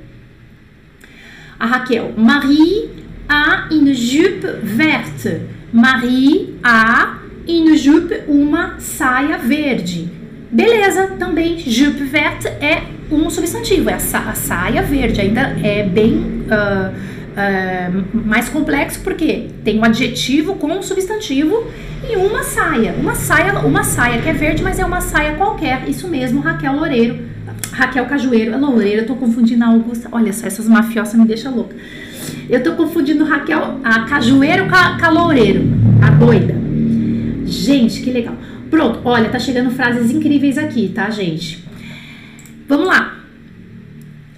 [1.58, 5.42] A Raquel, Marie a une jupe verte.
[5.72, 10.10] Marie a une jupe, uma saia verde.
[10.52, 15.22] Beleza, também jupe verte é um substantivo, é a, sa a saia verde.
[15.22, 21.68] Ainda é bem uh, uh, mais complexo porque tem um adjetivo com um substantivo
[22.10, 22.94] e uma saia.
[22.94, 25.88] Uma saia, uma saia que é verde, mas é uma saia qualquer.
[25.88, 27.32] Isso mesmo, Raquel Loureiro
[27.72, 30.10] Raquel Cajueiro, a Loureira, eu tô confundindo a Augusta.
[30.12, 31.71] Olha só, essas mafiosas me deixam louca.
[32.50, 36.56] Eu tô confundindo Raquel, a Cajueiro com a, com a a doida.
[37.46, 38.36] Gente, que legal.
[38.70, 41.64] Pronto, olha, tá chegando frases incríveis aqui, tá, gente?
[42.68, 43.18] Vamos lá.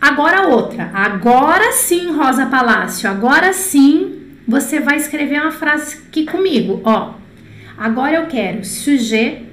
[0.01, 0.89] Agora outra.
[0.93, 3.09] Agora sim, Rosa Palácio.
[3.09, 7.13] Agora sim, você vai escrever uma frase aqui comigo, ó.
[7.77, 9.43] Agora eu quero sujet,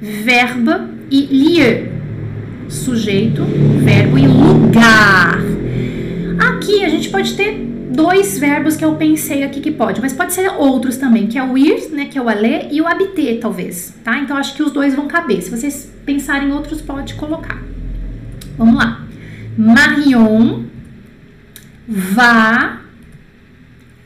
[0.00, 1.92] verbo e lieu.
[2.68, 3.44] Sujeito,
[3.84, 5.53] verbo e lugar.
[6.64, 7.58] Aqui a gente pode ter
[7.90, 11.44] dois verbos que eu pensei aqui que pode, mas pode ser outros também, que é
[11.44, 14.18] o ir, né, que é o aller, e o habiter, talvez, tá?
[14.18, 15.42] Então acho que os dois vão caber.
[15.42, 17.62] Se vocês pensarem em outros, pode colocar.
[18.56, 19.06] Vamos lá.
[19.58, 20.64] Marion
[21.86, 22.80] va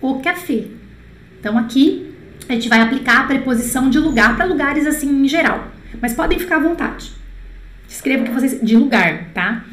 [0.03, 0.65] au café.
[1.39, 2.13] Então aqui
[2.49, 5.69] a gente vai aplicar a preposição de lugar para lugares assim em geral,
[6.03, 7.13] mas podem ficar à vontade.
[7.89, 9.65] Escreva que vocês de lugar, tá?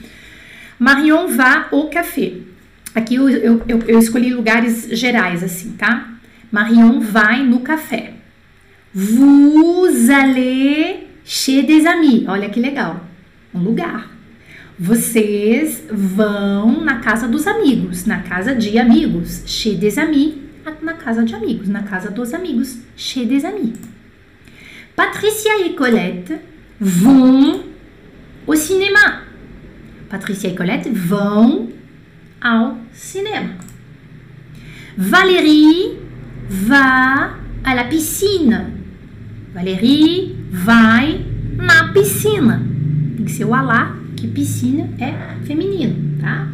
[0.77, 2.53] Marion va au café.
[2.95, 6.13] Aqui eu, eu, eu, eu escolhi lugares gerais, assim, tá?
[6.49, 8.13] Marion vai no café.
[8.93, 12.23] Vous allez chez des amis.
[12.29, 13.05] Olha que legal.
[13.53, 14.09] Um lugar.
[14.79, 19.43] Vocês vão na casa dos amigos, na casa de amigos.
[19.45, 20.35] Chez des amis,
[20.81, 22.77] na casa de amigos, na casa dos amigos.
[22.95, 23.73] Chez des amis.
[24.95, 26.39] Patricia et Colette
[26.79, 27.65] vão
[28.47, 29.23] au cinéma.
[30.09, 31.67] Patricia et Colette vão
[32.39, 33.55] ao cinema.
[34.97, 35.99] Valérie
[36.49, 38.73] va à la piscine.
[39.53, 41.25] Valérie vai
[41.57, 42.61] na piscina.
[43.17, 45.13] Tem que ser o alá, que piscina é
[45.45, 46.47] feminino, tá?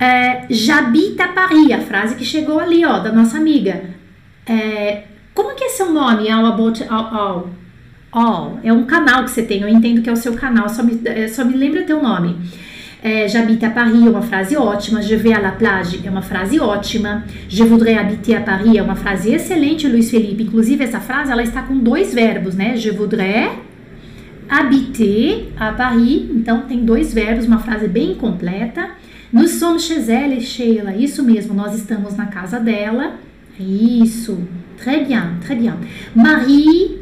[0.00, 3.82] É, J'habite à Paris, a frase que chegou ali, ó, da nossa amiga.
[4.46, 6.30] É, como que é seu nome?
[6.30, 7.50] All about all, all,
[8.12, 8.60] all.
[8.62, 11.00] É um canal que você tem, eu entendo que é o seu canal, só me,
[11.04, 12.36] é, só me lembra teu nome.
[13.02, 15.00] É, J'habite à Paris é uma frase ótima.
[15.00, 17.24] Je vais à la plage é uma frase ótima.
[17.48, 20.42] Je voudrais habiter à Paris é uma frase excelente, Luiz Felipe.
[20.42, 22.76] Inclusive, essa frase ela está com dois verbos, né?
[22.76, 23.52] Je voudrais
[24.48, 26.28] habiter à Paris.
[26.30, 28.90] Então, tem dois verbos, uma frase bem completa.
[29.32, 30.96] Nous sommes chez elle, Sheila.
[30.96, 33.12] Isso mesmo, nós estamos na casa dela.
[33.60, 34.38] Isso.
[34.78, 35.76] Très bien, très bien.
[36.14, 36.98] Marie.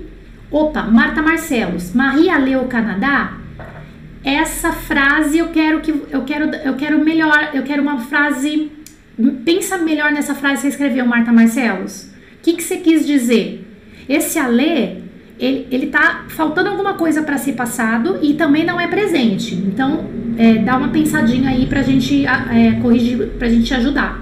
[0.51, 1.93] Opa, Marta Marcelos.
[1.95, 3.46] Marie allait au Canadá?
[4.27, 8.73] Essa frase eu quero que eu quero eu quero melhor, eu quero uma frase
[9.45, 12.11] pensa melhor nessa frase que você escreveu, Marta Marcelos.
[12.39, 13.65] O que, que você quis dizer?
[14.09, 14.97] Esse alê,
[15.39, 19.55] ele, ele tá faltando alguma coisa para ser passado e também não é presente.
[19.55, 20.05] Então,
[20.37, 24.21] é, dá uma pensadinha aí pra gente é, corrigir, pra gente ajudar.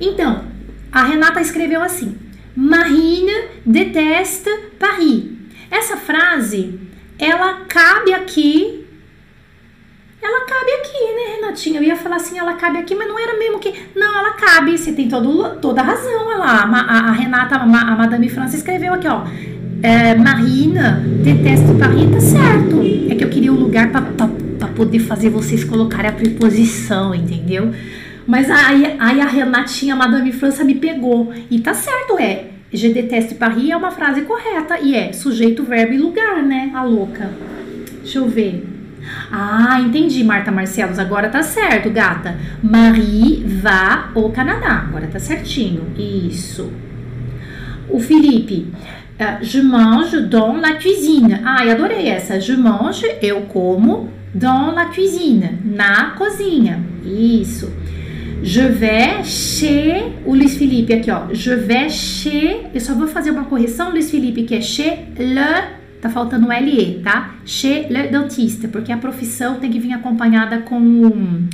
[0.00, 0.44] Então,
[0.90, 2.16] a Renata escreveu assim:
[2.56, 3.32] Marine
[3.64, 5.33] déteste Paris.
[5.74, 6.78] Essa frase,
[7.18, 8.86] ela cabe aqui.
[10.22, 11.80] Ela cabe aqui, né, Renatinha?
[11.80, 13.74] Eu ia falar assim, ela cabe aqui, mas não era mesmo que.
[13.96, 14.78] Não, ela cabe.
[14.78, 16.28] Você tem todo, toda a razão.
[16.38, 19.24] Lá, a, a Renata, a, a Madame França escreveu aqui, ó.
[19.82, 22.80] É, Marina, detesto Paris, tá certo.
[23.10, 27.72] É que eu queria um lugar para poder fazer vocês colocarem a preposição, entendeu?
[28.28, 31.34] Mas aí, aí a Renatinha, a Madame França, me pegou.
[31.50, 32.53] E tá certo, é.
[32.74, 36.72] Je déteste Paris é uma frase correta e é sujeito, verbo e lugar, né?
[36.74, 37.30] A louca.
[38.02, 38.66] Deixa eu ver.
[39.30, 40.98] Ah, entendi, Marta Marcelos.
[40.98, 42.36] Agora tá certo, gata.
[42.60, 44.86] Marie va ao Canadá.
[44.88, 45.84] Agora tá certinho.
[45.96, 46.72] Isso.
[47.88, 48.72] O Felipe.
[49.20, 51.40] Uh, je mange dans la cuisine.
[51.44, 52.40] Ai, adorei essa.
[52.40, 55.60] Je mange, eu como, dans la cuisine.
[55.64, 56.80] Na cozinha.
[57.04, 57.70] Isso.
[58.46, 61.32] Je vais chez o Luiz Felipe aqui, ó.
[61.32, 62.66] Je vais chez.
[62.74, 65.64] Eu só vou fazer uma correção, Luiz Felipe, que é chez le.
[66.02, 67.36] Tá faltando um LE, tá?
[67.46, 71.48] Chez le dentiste, porque a profissão tem que vir acompanhada com o,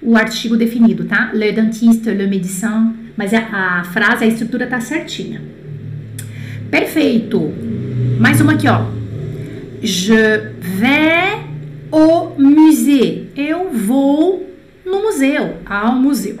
[0.00, 1.30] o artigo definido, tá?
[1.34, 2.94] Le dentiste, le médecin.
[3.18, 5.42] Mas a, a frase, a estrutura tá certinha.
[6.70, 7.52] Perfeito.
[8.18, 8.86] Mais uma aqui, ó.
[9.82, 11.38] Je vais
[11.92, 13.28] au musée.
[13.36, 14.49] Eu vou
[14.90, 16.38] no museu, ao museu.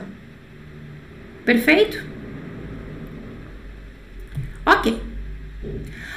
[1.44, 2.04] Perfeito?
[4.66, 5.00] Ok.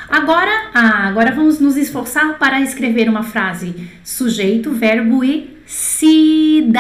[0.10, 6.76] Agora, ah, agora vamos nos esforçar para escrever uma frase sujeito, verbo e cidade.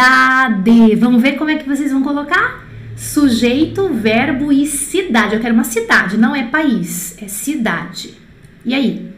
[0.95, 2.63] Vamos ver como é que vocês vão colocar?
[2.95, 5.35] Sujeito, verbo e cidade.
[5.35, 8.13] Eu quero uma cidade, não é país, é cidade.
[8.63, 9.11] E aí?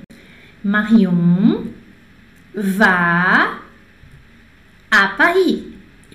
[0.63, 1.65] Marion
[2.55, 3.59] va
[4.89, 5.64] a Paris.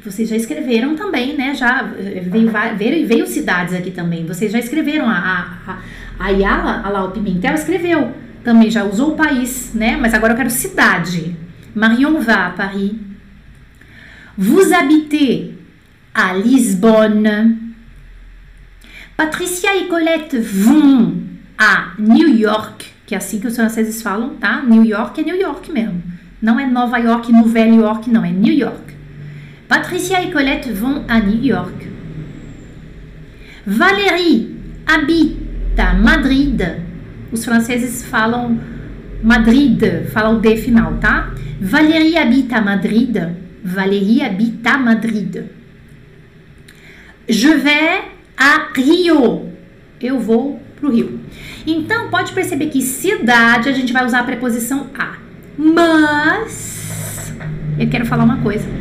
[0.04, 1.54] Vocês já escreveram também, né?
[1.54, 4.24] Já veio, veio, veio cidades aqui também.
[4.26, 5.08] Vocês já escreveram.
[5.08, 5.78] A, a,
[6.18, 9.96] a Ayala, a o Pimentel, escreveu também, já usou o país, né?
[9.96, 11.36] Mas agora eu quero cidade.
[11.74, 12.92] Marion va à Paris.
[14.36, 15.54] Vous habitez
[16.14, 17.74] à Lisbonne.
[19.16, 21.14] Patricia e Colette vão
[21.58, 24.62] a New York, que é assim que os franceses falam, tá?
[24.62, 26.02] New York é New York mesmo.
[26.40, 28.94] Não é Nova York, no Velho York, não, é New York.
[29.70, 31.86] Patricia et Colette vão a New York.
[33.64, 36.60] Valérie habita Madrid.
[37.30, 38.58] Os franceses falam
[39.22, 39.80] Madrid,
[40.12, 41.32] falam o D final, tá?
[41.60, 43.16] Valérie habita Madrid.
[43.62, 45.44] Valérie habita Madrid.
[47.28, 48.02] Je vais
[48.36, 49.52] a Rio.
[50.00, 51.20] Eu vou pro Rio.
[51.64, 55.16] Então, pode perceber que cidade a gente vai usar a preposição a.
[55.56, 57.32] Mas
[57.78, 58.79] eu quero falar uma coisa.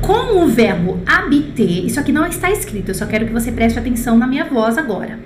[0.00, 3.78] Com o verbo habiter, isso aqui não está escrito, eu só quero que você preste
[3.78, 5.18] atenção na minha voz agora.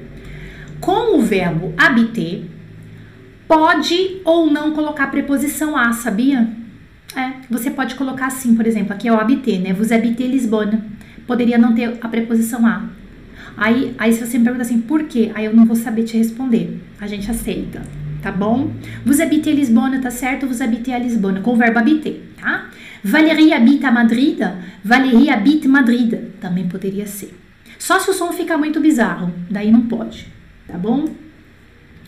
[0.80, 2.44] Com o verbo habiter,
[3.46, 6.48] pode ou não colocar preposição a, sabia?
[7.16, 9.72] É, você pode colocar assim, por exemplo, aqui é o habiter, né?
[9.72, 10.80] Vous habitez Lisbonne.
[11.26, 12.84] Poderia não ter a preposição a.
[13.56, 15.30] Aí, aí se você me pergunta assim, por quê?
[15.34, 16.80] Aí eu não vou saber te responder.
[17.00, 17.82] A gente aceita,
[18.22, 18.70] tá bom?
[19.04, 20.46] Vous habitez Lisbonne, tá certo?
[20.46, 22.29] Vous habitez a Lisbonne, com o verbo habiter?
[23.02, 24.38] Valérie habita Madrid,
[24.84, 27.34] Valérie habite Madrid, também poderia ser.
[27.78, 30.26] Só se o som ficar muito bizarro, daí não pode,
[30.68, 31.06] tá bom?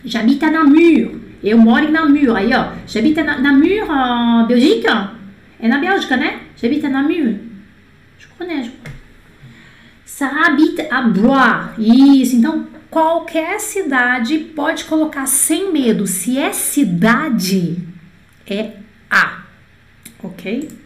[0.05, 4.85] J'habite à Namur, eu moro em Namur, aí ó, j'habite à Namur, en Belgique,
[5.59, 6.41] é na Bélgica, né?
[6.55, 7.35] J'habite à Namur,
[8.19, 8.71] je connais, je
[10.05, 17.79] Ça habite à Blois, isso, então qualquer cidade pode colocar sem medo, se é cidade,
[18.45, 18.73] é
[19.09, 19.39] a,
[20.21, 20.82] ok?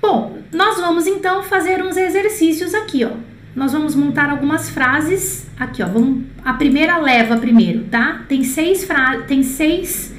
[0.00, 3.10] Bom, nós vamos então fazer uns exercícios aqui, ó.
[3.54, 5.86] Nós vamos montar algumas frases aqui, ó.
[5.86, 8.24] Vamos, a primeira leva primeiro, tá?
[8.26, 10.14] Tem seis frases, tem seis,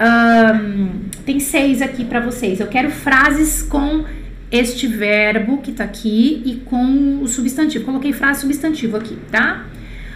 [0.00, 2.58] um, tem seis aqui para vocês.
[2.58, 4.04] Eu quero frases com
[4.50, 7.84] este verbo que tá aqui e com o substantivo.
[7.84, 9.66] Coloquei frase substantivo aqui, tá?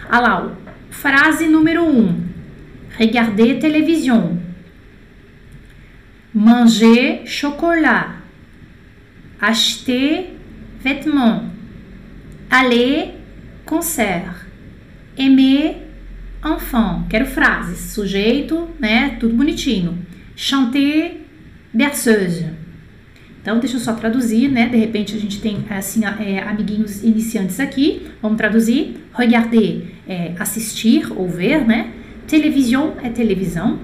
[0.09, 0.49] Olha lá, ó.
[0.89, 2.19] frase número um.
[2.97, 4.37] Regarder télévision.
[6.33, 8.22] Manger chocolat
[9.43, 10.37] acheter
[10.79, 11.43] vêtements,
[12.49, 13.15] aller
[13.65, 14.45] concert,
[15.19, 15.83] aimer
[16.45, 17.05] enfant.
[17.09, 19.17] Quero frases, sujeito, né?
[19.19, 19.97] Tudo bonitinho.
[20.35, 21.21] Chanter
[21.73, 22.51] berceuse.
[23.41, 24.69] Então, deixa eu só traduzir, né?
[24.69, 28.07] De repente a gente tem assim é, amiguinhos iniciantes aqui.
[28.21, 28.95] Vamos traduzir.
[29.13, 31.91] Regarder é assistir ou ver, né?
[32.27, 33.79] Television é televisão.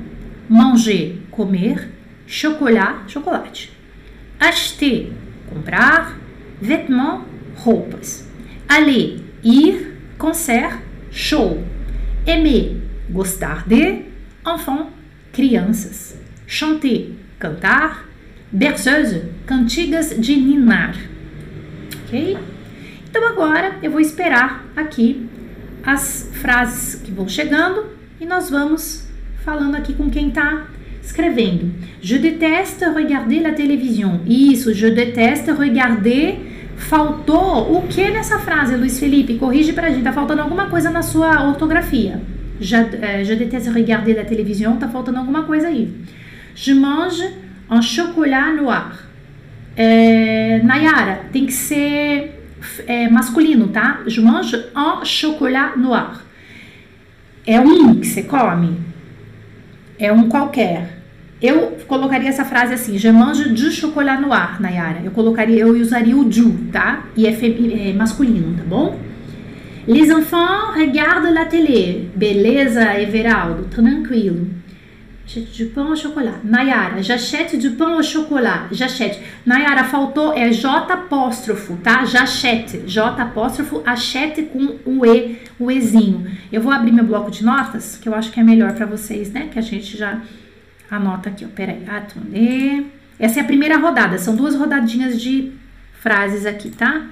[0.47, 1.89] Manger, comer.
[2.25, 3.71] Chocolat, chocolate.
[4.39, 5.11] Acheter
[5.49, 6.17] comprar,
[6.61, 7.23] vêtements,
[7.55, 8.27] roupas.
[8.67, 10.79] Aller, ir, concert,
[11.11, 11.63] show.
[12.27, 12.77] Aimer,
[13.09, 14.05] gostar de,
[14.45, 14.87] enfant,
[15.31, 16.17] crianças.
[16.45, 18.07] Chanter, cantar.
[18.51, 20.95] Berceuse, cantigas de ninar.
[22.03, 22.35] Ok?
[23.07, 25.29] Então agora eu vou esperar aqui
[25.83, 27.85] as frases que vão chegando
[28.19, 29.07] e nós vamos
[29.43, 30.67] falando aqui com quem está
[31.03, 31.71] escrevendo.
[32.01, 34.21] Je déteste regarder la télévision.
[34.27, 36.39] Isso, je déteste regarder.
[36.77, 39.35] Faltou o que nessa frase, Luiz Felipe?
[39.35, 40.03] Corrige pra gente.
[40.03, 42.21] Tá faltando alguma coisa na sua ortografia.
[42.59, 44.77] Je, uh, je déteste regarder la télévision.
[44.77, 45.93] Tá faltando alguma coisa aí.
[46.55, 47.23] Je mange
[47.69, 49.07] un chocolat noir.
[49.75, 52.43] É, Nayara, tem que ser
[52.85, 54.01] é, masculino, tá?
[54.07, 56.25] Je mange un chocolat noir.
[57.45, 58.88] É um que você come?
[59.99, 60.97] É um qualquer.
[61.41, 65.01] Eu colocaria essa frase assim, je mange du chocolat noir, Nayara.
[65.03, 67.05] Eu colocaria, eu usaria o du, tá?
[67.15, 68.97] E é, é masculino, tá bom?
[69.87, 72.05] Les enfants regardent la télé.
[72.15, 73.63] Beleza, Everaldo?
[73.65, 74.58] Tranquilo.
[75.29, 76.39] J'achète du pain au chocolat.
[76.43, 78.63] Nayara, j'achète du pain au chocolat.
[78.71, 79.19] J'achète.
[79.45, 82.03] Nayara, faltou é J apóstrofo, tá?
[82.03, 82.81] J'achète.
[82.87, 86.25] J apóstrofo, achete com o E, o Ezinho.
[86.51, 89.31] Eu vou abrir meu bloco de notas, que eu acho que é melhor para vocês,
[89.31, 89.49] né?
[89.51, 90.19] Que a gente já
[90.89, 91.47] Anota aqui, ó.
[91.49, 91.83] Peraí.
[91.87, 92.85] Attendez.
[93.19, 94.17] Essa é a primeira rodada.
[94.17, 95.51] São duas rodadinhas de
[95.93, 97.05] frases aqui, tá?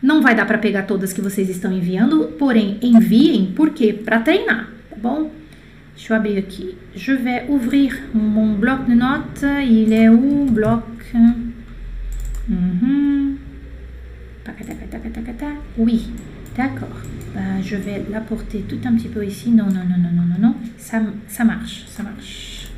[0.00, 3.92] Não vai dar para pegar todas que vocês estão enviando, porém enviem, por quê?
[3.92, 5.39] Para treinar, tá bom?
[6.38, 6.74] Aqui.
[6.96, 9.44] Je vais ouvrir mon bloc de notes.
[9.64, 10.82] Il est où, bloc?
[12.48, 13.36] Uhum.
[15.78, 16.08] Oui,
[16.56, 16.88] d'accord.
[17.34, 19.50] Bah, je vais l'apporter tout un petit peu ici.
[19.50, 20.54] Non, non, non, non, non, non, non.
[20.78, 21.00] Ça,
[21.44, 22.68] marche, ça marche.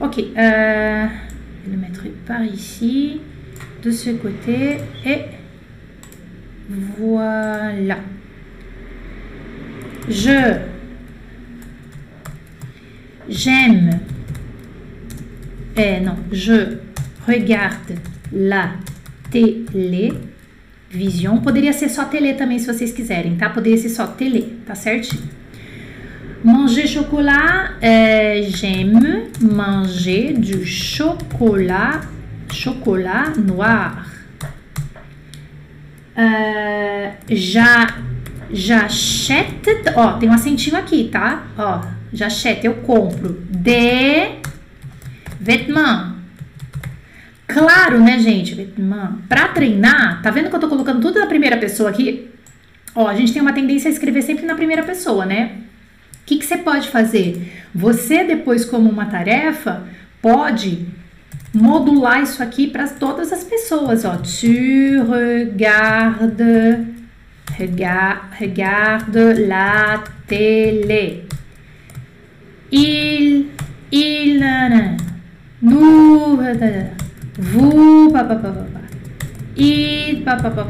[0.00, 1.06] Ok, euh,
[1.64, 3.20] je le mettrai par ici,
[3.82, 5.18] de ce côté, et
[6.98, 7.98] voilà.
[10.08, 10.73] Je
[13.28, 14.00] j'aime,
[15.76, 16.78] eh non, je
[17.26, 17.96] regarde
[18.32, 18.76] la
[19.30, 21.40] televisão.
[21.40, 23.50] Poderia ser só tele também, se vocês quiserem, tá?
[23.50, 25.22] Poderia ser só tele, tá certinho.
[26.44, 32.02] Manger chocolat, euh, j'aime manger du chocolat,
[32.52, 34.04] chocolat noir.
[36.16, 37.96] Uh, já,
[38.52, 41.44] j'achète, ó, tem um acentinho aqui, tá?
[41.56, 41.80] Ó,
[42.14, 43.42] j'achète, eu compro.
[43.50, 44.38] De
[45.40, 46.14] vêtements.
[47.46, 48.54] Claro, né, gente?
[48.54, 49.18] Vêtements.
[49.28, 52.30] Pra treinar, tá vendo que eu tô colocando tudo na primeira pessoa aqui?
[52.94, 55.58] Ó, a gente tem uma tendência a escrever sempre na primeira pessoa, né?
[56.22, 57.52] O que, que você pode fazer?
[57.74, 59.82] Você, depois, como uma tarefa,
[60.22, 60.86] pode
[61.52, 64.16] modular isso aqui para todas as pessoas, ó.
[64.16, 66.86] Tu regardes,
[67.52, 71.33] regarde, regarde la télé.
[72.76, 73.50] Il,
[73.92, 74.40] il,
[75.62, 76.36] nous,
[77.38, 78.52] vous, papapá.
[79.56, 80.66] Il, papapá.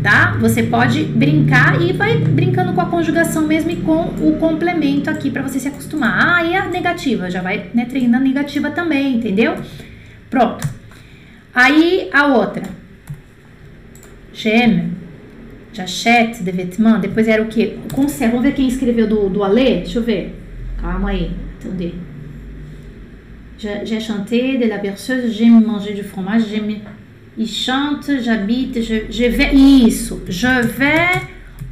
[0.00, 0.36] Tá?
[0.40, 5.28] Você pode brincar e vai brincando com a conjugação mesmo e com o complemento aqui
[5.28, 6.16] para você se acostumar.
[6.16, 7.28] Ah, e a negativa?
[7.28, 9.56] Já vai né, treinando a negativa também, entendeu?
[10.30, 10.68] Pronto.
[11.52, 12.62] Aí a outra.
[14.32, 14.92] J'aime.
[15.72, 16.52] J'achète de.
[16.52, 17.76] Depois era o quê?
[17.92, 18.36] Conserve.
[18.36, 19.78] Vamos ver quem escreveu do, do Alê?
[19.78, 20.43] Deixa eu ver.
[20.84, 21.30] Calma aí.
[21.58, 21.92] Entendeu?
[23.56, 26.80] J'ai chanté de la berceuse, j'aime manger du fromage, j'aime.
[27.38, 29.54] Il chante, j'habite, je, je vais.
[29.54, 30.20] Isso.
[30.28, 31.22] Je vais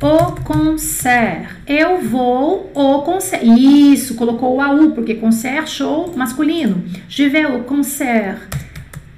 [0.01, 1.51] o concert.
[1.69, 3.43] Eu vou o concert.
[3.45, 6.83] Isso, colocou o AU, porque concert, show masculino.
[7.07, 8.39] Je vais au concert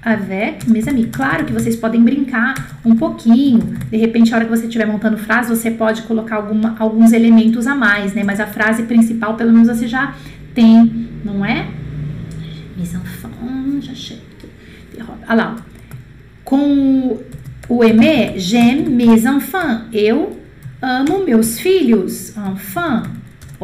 [0.05, 1.09] avec mes amis.
[1.11, 3.61] Claro que vocês podem brincar um pouquinho.
[3.91, 7.67] De repente, a hora que você estiver montando frase, você pode colocar alguma, alguns elementos
[7.67, 8.23] a mais, né?
[8.23, 10.15] Mas a frase principal, pelo menos, você já
[10.55, 11.67] tem, não é?
[12.77, 14.23] Mes enfants, j'achète.
[15.27, 15.57] Olha lá.
[16.45, 17.19] Com
[17.69, 19.87] o aimer, j'aime mes enfants.
[19.93, 20.39] Eu
[20.83, 23.05] amo meus filhos, enfant,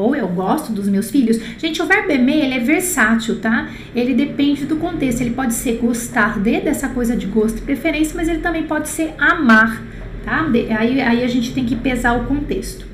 [0.01, 1.39] ou eu gosto dos meus filhos.
[1.59, 3.69] Gente, o verbo aimer, ele é versátil, tá?
[3.95, 5.21] Ele depende do contexto.
[5.21, 8.89] Ele pode ser gostar de, dessa coisa de gosto e preferência, mas ele também pode
[8.89, 9.83] ser amar,
[10.25, 10.43] tá?
[10.45, 12.85] De, aí, aí a gente tem que pesar o contexto.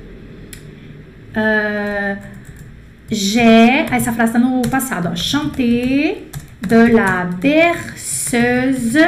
[1.31, 2.17] Uh,
[3.09, 5.15] j'ai, essa frase tá no passado, ó.
[5.15, 6.27] Chanter
[6.61, 8.99] de la berceuse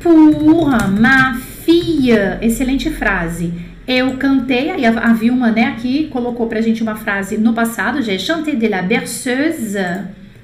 [0.00, 3.52] pour ma Fia, excelente frase.
[3.86, 8.18] Eu cantei, aí a Vilma, né, aqui colocou pra gente uma frase no passado, j'ai
[8.18, 9.78] chanté de la berceuse.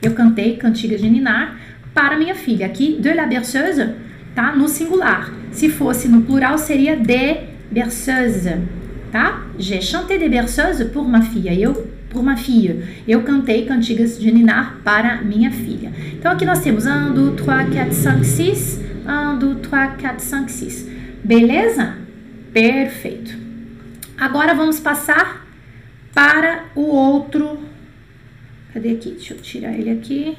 [0.03, 1.57] Eu cantei cantigas de ninar
[1.95, 2.67] para minha filha.
[2.67, 3.91] Aqui, de la berceuse,
[4.35, 4.55] tá?
[4.55, 5.33] No singular.
[5.53, 7.37] Se fosse no plural, seria de
[7.71, 8.57] berceuse,
[9.13, 9.47] tá?
[9.59, 11.63] J'ai chanté de berceuse pour ma fille.
[11.63, 12.85] Eu por ma fille.
[13.07, 15.93] Eu cantei cantigas de ninar para minha filha.
[16.15, 18.81] Então aqui nós temos 1, 2, 3, 4, 5, 6.
[19.35, 20.89] 1, 2, 3, 4, 5, 6.
[21.25, 22.08] Beleza?
[22.61, 23.39] Perfeito.
[24.19, 25.47] Agora vamos passar
[26.13, 27.61] para o outro.
[28.75, 29.13] Cadê aqui?
[29.13, 30.37] Deixa eu tirar ele aqui.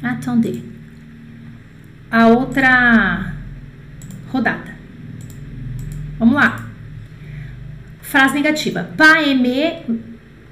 [0.00, 0.62] Attendez.
[2.08, 3.34] A outra
[4.30, 4.76] rodada.
[6.20, 6.68] Vamos lá.
[8.00, 8.92] Frase negativa.
[8.96, 9.86] Pas aimer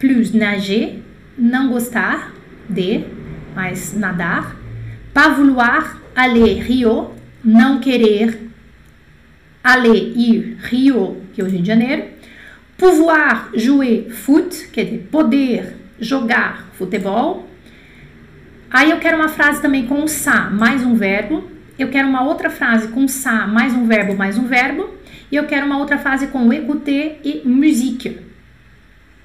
[0.00, 1.00] plus nager.
[1.38, 2.32] Não gostar
[2.68, 3.04] de,
[3.54, 4.56] mas nadar.
[5.14, 7.14] Pas vouloir aller Rio
[7.44, 8.45] não querer
[9.66, 12.04] aller, ir, Rio, que Rio de Janeiro.
[12.78, 17.48] Pouvoir jouer foot, quer dizer, poder jogar futebol.
[18.70, 21.50] Aí eu quero uma frase também com sa mais um verbo.
[21.76, 24.94] Eu quero uma outra frase com sa mais um verbo mais um verbo.
[25.32, 28.18] E eu quero uma outra frase com écouter e musique.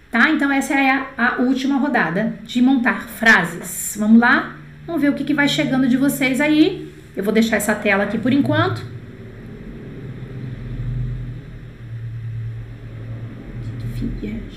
[0.10, 0.30] Tá?
[0.32, 3.96] Então essa é a, a, última rodada de montar frases.
[4.00, 4.56] Vamos lá?
[4.88, 6.92] Vamos ver o que, que vai chegando de vocês aí.
[7.16, 9.01] Eu vou deixar essa tela aqui por enquanto.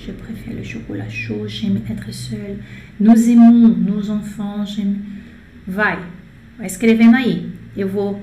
[0.05, 2.57] Je préfère le chocolat chaud, j'aime être seule.
[2.99, 4.97] Nous aimons nos enfants, j'aime.
[5.67, 5.97] Vai,
[6.57, 7.49] vai escrevendo aí.
[7.75, 8.21] Eu vou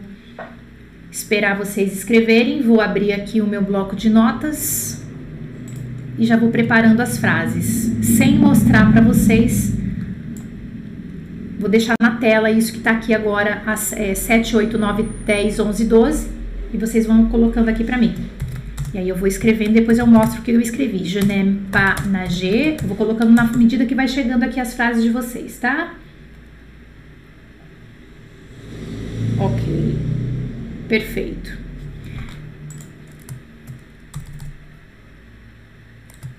[1.10, 5.04] esperar vocês escreverem, vou abrir aqui o meu bloco de notas
[6.18, 9.72] e já vou preparando as frases, sem mostrar para vocês
[11.62, 15.60] Vou deixar na tela isso que está aqui agora, as é, 7, 8, 9, 10,
[15.60, 16.28] 11, 12.
[16.74, 18.12] E vocês vão colocando aqui para mim.
[18.94, 21.04] E aí eu vou escrevendo, depois eu mostro o que eu escrevi.
[21.04, 22.76] Je n'aime pas nager.
[22.84, 25.94] vou colocando na medida que vai chegando aqui as frases de vocês, tá?
[29.38, 29.96] Ok.
[30.88, 31.58] Perfeito.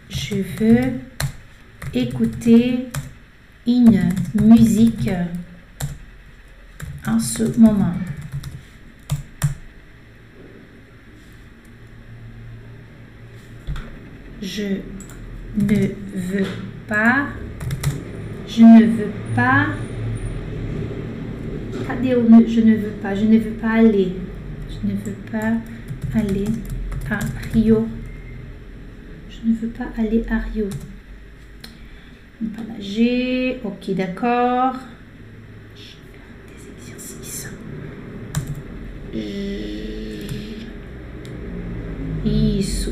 [0.09, 1.01] Je veux
[1.93, 2.89] écouter
[3.65, 5.09] une musique
[7.05, 7.95] en ce moment.
[14.43, 14.81] Je
[15.57, 16.45] ne veux
[16.85, 17.27] pas,
[18.45, 19.67] je ne veux pas,
[21.87, 24.11] je ne veux pas, je ne veux pas aller.
[24.69, 25.53] Je ne veux pas
[26.13, 26.45] aller
[27.09, 27.19] à
[27.53, 27.87] Rio.
[29.29, 30.67] Je ne veux pas aller à Rio.
[32.53, 33.61] Pas nager.
[33.63, 34.75] Ok, d'accord.
[36.49, 37.49] Des exercices.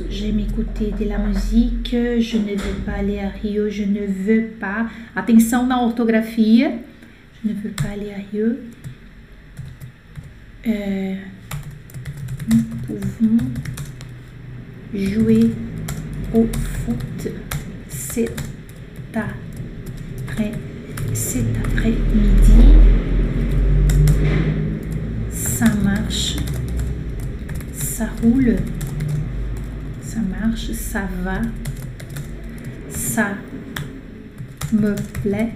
[0.09, 4.49] J'aime écouter de la musique, je ne veux pas aller à Rio, je ne veux
[4.59, 4.87] pas.
[5.15, 6.69] Atenção na ortografia.
[7.43, 8.53] Je ne veux pas aller à Rio.
[10.67, 11.15] Euh,
[12.49, 13.37] nous pouvons
[14.93, 15.49] jouer
[16.35, 16.45] au
[16.85, 17.31] foot
[17.89, 18.31] cet
[19.15, 20.51] après
[21.13, 22.75] cet après-midi.
[25.31, 26.35] Ça marche,
[27.73, 28.57] ça roule,
[30.91, 31.39] ça va,
[32.89, 33.29] ça
[34.73, 35.53] me plaît.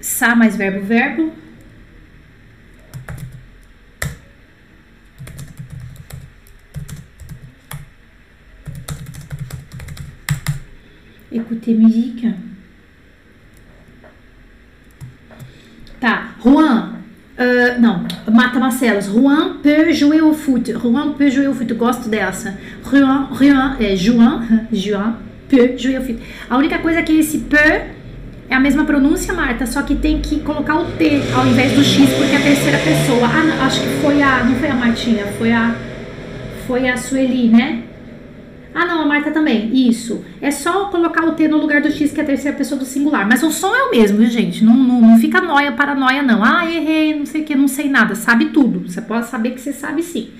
[0.00, 1.32] Ça mais verbo verbo.
[11.32, 12.26] Écouter musique.
[15.98, 16.93] Tá, Juan.
[17.36, 19.06] Uh, não, Mata Marcelos.
[19.06, 20.72] Juan peut jouer au foot.
[20.72, 21.72] Juan peut jouer au foot.
[21.74, 22.56] Gosto dessa.
[22.84, 25.16] Juan, Juan, é, Juan, Juan
[25.48, 26.18] peut jouer au foot.
[26.48, 27.92] A única coisa é que esse peut
[28.48, 31.82] é a mesma pronúncia, Marta, só que tem que colocar o T ao invés do
[31.82, 33.26] X, porque é a terceira pessoa.
[33.26, 34.44] Ah, não, acho que foi a.
[34.44, 35.74] Não foi a Martinha, foi a.
[36.66, 37.83] Foi a Sueli, né?
[38.74, 39.88] Ah, não, a Marta também.
[39.88, 40.24] Isso.
[40.40, 42.84] É só colocar o T no lugar do X, que é a terceira pessoa do
[42.84, 43.26] singular.
[43.26, 44.64] Mas o som é o mesmo, gente?
[44.64, 46.42] Não, não, não fica noia, paranoia, não.
[46.42, 48.14] Ah, errei, não sei o que, não sei nada.
[48.14, 48.80] Sabe tudo.
[48.80, 50.30] Você pode saber que você sabe sim.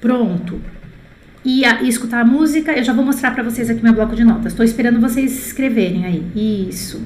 [0.00, 0.60] Pronto.
[1.44, 4.14] E, a, e escutar a música, eu já vou mostrar pra vocês aqui meu bloco
[4.14, 4.52] de notas.
[4.52, 6.68] Estou esperando vocês escreverem aí.
[6.68, 7.02] Isso.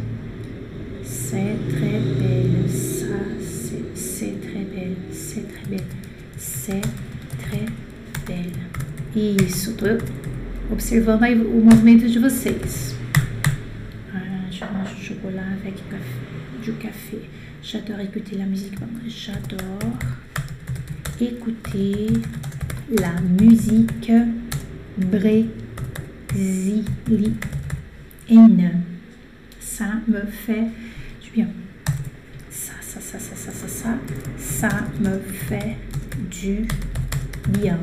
[1.05, 3.07] C'est très belle, ça,
[3.95, 5.87] c'est très belle, c'est très belle,
[6.39, 6.81] c'est
[9.15, 9.87] isso, tô
[10.71, 12.95] observando aí o movimento de vocês.
[14.51, 15.77] Je mange du chocolat avec
[16.63, 17.19] du café.
[17.63, 18.75] J'adore écouter la musique.
[19.07, 19.93] J'adore
[21.21, 22.09] écouter
[22.91, 24.11] la musique
[24.97, 25.55] brésilienne.
[29.61, 30.67] Ça me fait
[31.23, 31.49] du bien.
[32.51, 33.99] Ça, ça, ça, ça, ça, ça, ça,
[34.39, 34.69] ça
[35.01, 35.77] me fait
[36.29, 36.67] du
[37.49, 37.79] bien.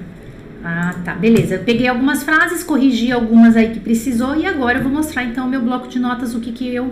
[0.67, 1.55] Ah, tá, beleza.
[1.55, 5.47] Eu peguei algumas frases, corrigi algumas aí que precisou e agora eu vou mostrar então
[5.47, 6.89] meu bloco de notas, o que, que eu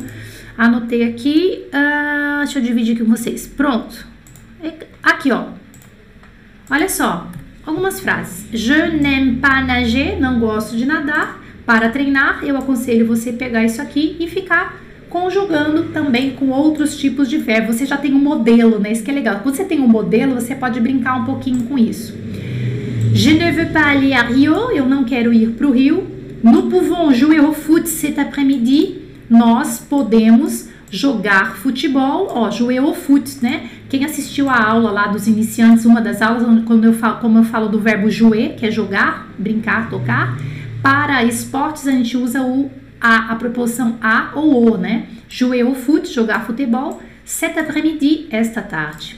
[0.56, 1.66] anotei aqui.
[1.74, 3.48] Ah, deixa eu dividir aqui com vocês.
[3.48, 4.06] Pronto.
[4.64, 5.46] É, aqui, ó.
[6.70, 7.28] Olha só,
[7.66, 8.46] algumas frases.
[8.54, 11.42] Je n'aime pas nager, não gosto de nadar.
[11.66, 17.28] Para treinar, eu aconselho você pegar isso aqui e ficar conjugando também com outros tipos
[17.28, 17.74] de verbo.
[17.74, 18.92] Você já tem um modelo, né?
[18.92, 19.40] Isso que é legal.
[19.42, 22.23] Quando você tem um modelo, você pode brincar um pouquinho com isso.
[23.16, 26.04] Je ne veux pas aller à Rio, eu não quero ir para o Rio.
[26.44, 28.96] Nous pouvons jouer au foot cet après-midi.
[29.30, 33.70] Nós podemos jogar futebol, ó, jouer au foot, né?
[33.88, 37.44] Quem assistiu a aula lá dos iniciantes, uma das aulas, quando eu falo, como eu
[37.44, 40.36] falo do verbo jouer, que é jogar, brincar, tocar,
[40.82, 45.06] para esportes a gente usa o a, a proporção a ou o, né?
[45.30, 49.16] Jouer au foot, jogar futebol, cet après-midi, esta tarde.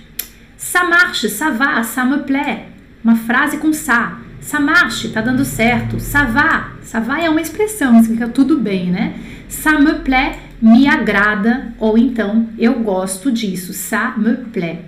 [0.57, 2.74] Ça marche, ça va, ça me plaît
[3.05, 4.17] uma frase com sa.
[4.41, 5.99] Ça marche, tá dando certo.
[5.99, 9.13] Ça va é uma expressão, significa tudo bem, né?
[9.47, 13.73] Ça me plaît, me agrada, ou então eu gosto disso.
[13.73, 14.79] Ça me plaît.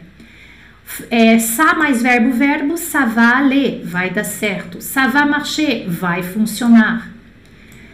[1.11, 4.81] É, ça mais verbo, verbo, ça va aller, vai dar certo.
[4.81, 7.09] Ça va marcher, vai funcionar.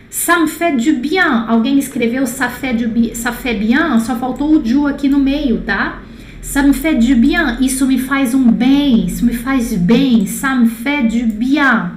[0.10, 4.54] Ça me fait du bien, alguém escreveu ça fait, du, ça fait bien, só faltou
[4.54, 6.04] o du aqui no meio, tá?
[6.44, 7.58] Ça me fait du bien.
[7.60, 9.08] Isso me faz um bem.
[9.08, 10.28] Isso me faz bem.
[10.28, 11.94] Ça me fait du bien.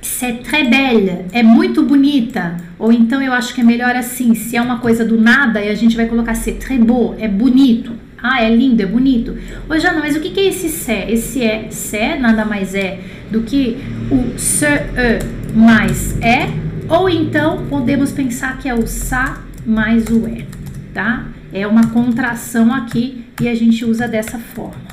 [0.00, 1.26] C'est très belle.
[1.32, 2.56] É muito bonita.
[2.78, 4.34] Ou então eu acho que é melhor assim.
[4.34, 7.14] Se é uma coisa do nada, a gente vai colocar c'est très beau.
[7.20, 7.92] É bonito.
[8.22, 9.36] Ah, é lindo, é bonito.
[9.68, 11.06] Ô, Jana, mas o que, que é esse sé?
[11.08, 13.00] Esse é sé nada mais é
[13.30, 13.78] do que
[14.10, 16.48] o se, e mais é.
[16.88, 20.44] Ou então podemos pensar que é o sa mais o é,
[20.92, 21.26] tá?
[21.52, 24.88] É uma contração aqui e a gente usa dessa forma.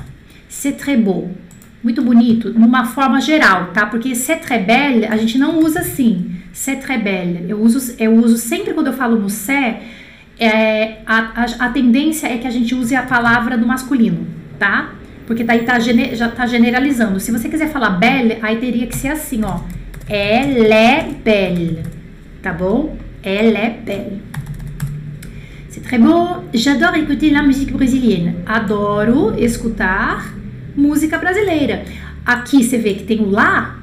[0.48, 1.30] C'est très beau.
[1.82, 3.86] Muito bonito, numa forma geral, tá?
[3.86, 6.32] Porque c'est très belle a gente não usa assim.
[6.52, 7.44] C'est très belle.
[7.48, 9.76] Eu uso, eu uso sempre quando eu falo no c'est,
[10.38, 14.26] é, a, a, a, tendência é que a gente use a palavra do masculino,
[14.58, 14.92] tá?
[15.26, 17.20] Porque daí tá, já tá generalizando.
[17.20, 19.60] Se você quiser falar belle, aí teria que ser assim, ó.
[20.08, 21.82] Elle est belle,
[22.42, 22.96] tá bom?
[23.22, 24.22] Elle est belle.
[25.96, 26.44] Beau.
[26.52, 28.34] J'adore écouter la musique brésilienne.
[28.44, 30.34] Adoro escutar
[30.76, 31.84] música brasileira.
[32.26, 33.78] Aqui você vê que tem o lá.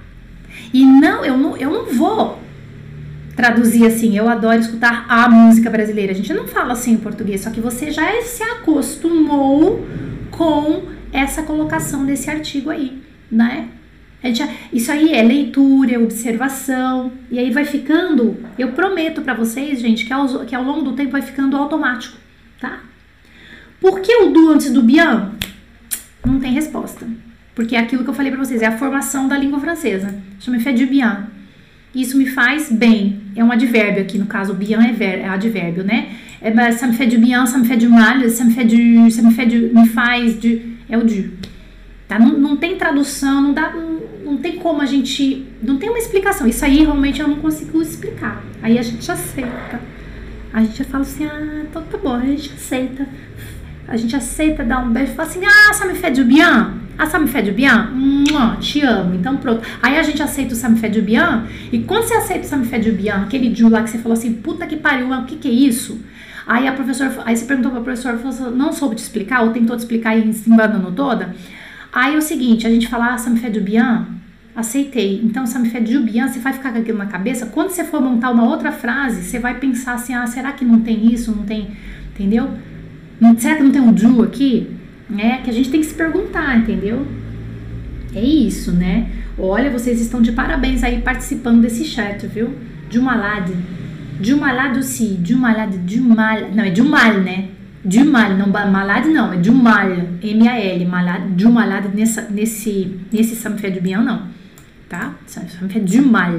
[0.71, 2.39] E não, eu não, eu não vou
[3.35, 4.15] traduzir assim.
[4.15, 6.11] Eu adoro escutar a música brasileira.
[6.11, 9.85] A gente não fala assim em português, só que você já se acostumou
[10.29, 13.01] com essa colocação desse artigo aí,
[13.31, 13.69] né?
[14.71, 20.05] Isso aí é leitura, é observação, e aí vai ficando, eu prometo para vocês, gente,
[20.05, 22.17] que ao, que ao longo do tempo vai ficando automático,
[22.59, 22.79] tá?
[23.79, 25.31] Por que o do antes do bien?
[26.25, 27.05] Não tem resposta.
[27.53, 30.13] Porque é aquilo que eu falei para vocês, é a formação da língua francesa.
[30.39, 31.27] Chama fait du bien.
[31.93, 33.21] Isso me faz bem.
[33.33, 36.09] É um advérbio aqui, no caso, bien é, ver, é advérbio, né?
[36.41, 39.09] É, ça me fait du bien, ça me fait du mal, ça me fait du,
[39.09, 41.31] ça me fait du, me faz de, é o du.
[42.07, 42.19] Tá?
[42.19, 43.73] Não, não tem tradução, não dá,
[44.25, 46.47] não tem como a gente, não tem uma explicação.
[46.47, 48.43] Isso aí realmente eu não consigo explicar.
[48.61, 49.79] Aí a gente aceita.
[50.51, 53.07] A gente fala assim, ah, então tá bom, a gente aceita.
[53.87, 56.13] A gente aceita dar um beijo e fala assim, ah, ça me fait.
[56.97, 57.43] Ah, ça me fait
[58.61, 59.15] te amo.
[59.15, 59.61] Então pronto.
[59.83, 60.91] Aí a gente aceita o ça me fait.
[61.71, 64.33] E quando você aceita o ça me fait aquele dia lá que você falou assim,
[64.33, 65.99] puta que pariu, o que que é isso?
[66.47, 69.75] Aí a professora, aí você perguntou pra professora, falou, não soube te explicar, ou tentou
[69.75, 71.35] te explicar e se embananou toda.
[71.91, 73.51] Aí é o seguinte, a gente fala, ah, ça me fait
[74.55, 75.21] aceitei.
[75.23, 77.47] Então, me fait du bien, você vai ficar com aquilo na cabeça.
[77.47, 80.79] Quando você for montar uma outra frase, você vai pensar assim, ah, será que não
[80.79, 81.71] tem isso, não tem,
[82.13, 82.49] entendeu?
[83.37, 84.69] Será que não tem um du aqui?
[85.17, 87.05] É, que a gente tem que se perguntar, entendeu?
[88.13, 89.09] É isso, né?
[89.37, 92.53] Olha, vocês estão de parabéns aí participando desse chat, viu?
[92.89, 93.53] De uma lado.
[94.19, 96.49] De uma lado sim, de uma lado, de mal.
[96.53, 97.49] Não, é de um mal, né?
[97.83, 99.87] De mal, não malade não, é de mal,
[100.19, 104.23] M-A-L, malade, de malade nessa, nesse, nesse samfé de bien não,
[104.95, 105.13] tá?
[105.83, 106.31] De mal,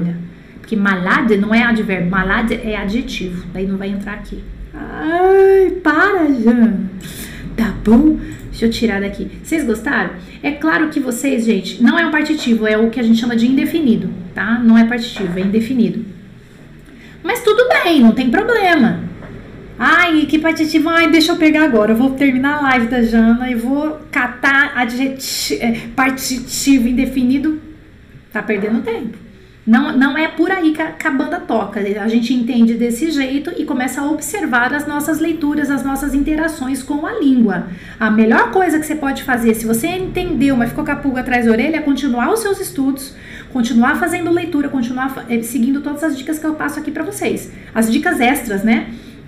[0.59, 4.43] porque malade não é advérbio, malade é adjetivo, daí não vai entrar aqui.
[4.73, 6.89] Ai, para, Jean.
[7.55, 8.19] Tá bom?
[8.49, 9.29] Deixa eu tirar daqui.
[9.43, 10.11] Vocês gostaram?
[10.41, 13.35] É claro que vocês, gente, não é um partitivo, é o que a gente chama
[13.35, 14.59] de indefinido, tá?
[14.59, 16.05] Não é partitivo, é indefinido.
[17.23, 19.07] Mas tudo bem, não tem problema.
[19.79, 20.89] Ai, que partitivo.
[20.89, 21.91] Ai, deixa eu pegar agora.
[21.91, 27.66] Eu vou terminar a live da Jana e vou catar adjetivo, é, partitivo indefinido.
[28.31, 29.17] Tá perdendo tempo.
[29.65, 31.79] Não, não é por aí que a, que a banda toca.
[31.79, 36.81] A gente entende desse jeito e começa a observar as nossas leituras, as nossas interações
[36.81, 37.67] com a língua.
[37.99, 41.19] A melhor coisa que você pode fazer, se você entendeu, mas ficou com a pulga
[41.19, 43.13] atrás da orelha, é continuar os seus estudos,
[43.51, 47.51] continuar fazendo leitura, continuar é, seguindo todas as dicas que eu passo aqui para vocês.
[47.75, 48.87] As dicas extras, né?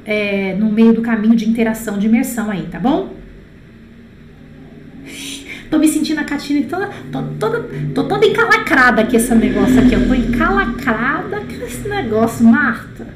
[0.10, 3.14] é, no meio do caminho de interação, de imersão aí, tá bom?
[5.70, 9.94] Tô me sentindo a Catina toda, tô, toda, tô toda encalacrada aqui esse negócio aqui,
[9.94, 13.08] eu tô encalacrada com esse negócio, Marta.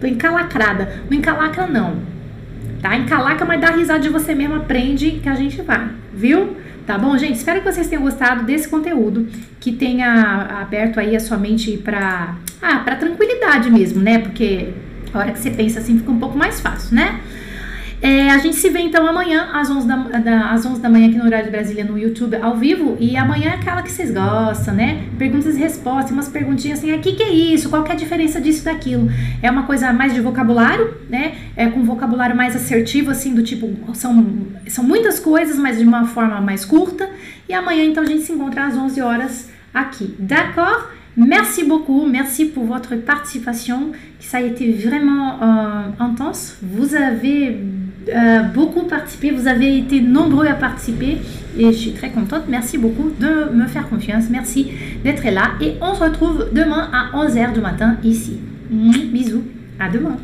[0.00, 1.02] Tô encalacrada.
[1.10, 1.96] Não encalacra não,
[2.80, 2.96] tá?
[2.96, 6.56] Encalaca, mas dá risada de você mesmo, aprende que a gente vai, viu?
[6.86, 7.34] Tá bom, gente?
[7.34, 9.28] Espero que vocês tenham gostado desse conteúdo,
[9.60, 14.18] que tenha aberto aí a sua mente para ah, para tranquilidade mesmo, né?
[14.18, 14.72] Porque
[15.12, 17.20] a hora que você pensa assim fica um pouco mais fácil, né?
[18.00, 21.08] É, a gente se vê então amanhã às 11, da, da, às 11 da manhã
[21.08, 22.96] aqui no Horário de Brasília no YouTube ao vivo.
[23.00, 25.04] E amanhã é aquela que vocês gostam, né?
[25.18, 27.68] Perguntas e respostas, umas perguntinhas assim: o que, que é isso?
[27.68, 29.10] Qual que é a diferença disso e daquilo?
[29.42, 31.34] É uma coisa mais de vocabulário, né?
[31.56, 36.06] É com vocabulário mais assertivo, assim, do tipo: são, são muitas coisas, mas de uma
[36.06, 37.08] forma mais curta.
[37.48, 40.98] E amanhã então a gente se encontra às 11 horas aqui, d'accord?
[41.16, 43.90] Merci beaucoup, merci pour votre participation.
[44.20, 46.56] Ça a été vraiment euh, intense.
[46.62, 47.58] Vous avez
[48.14, 51.18] euh, beaucoup participé, vous avez été nombreux à participer
[51.58, 52.42] et je suis très contente.
[52.48, 54.24] Merci beaucoup de me faire confiance.
[54.30, 54.68] Merci
[55.04, 58.38] d'être là et on se retrouve demain à 11h du matin ici.
[58.70, 59.44] Bisous,
[59.78, 60.16] à demain.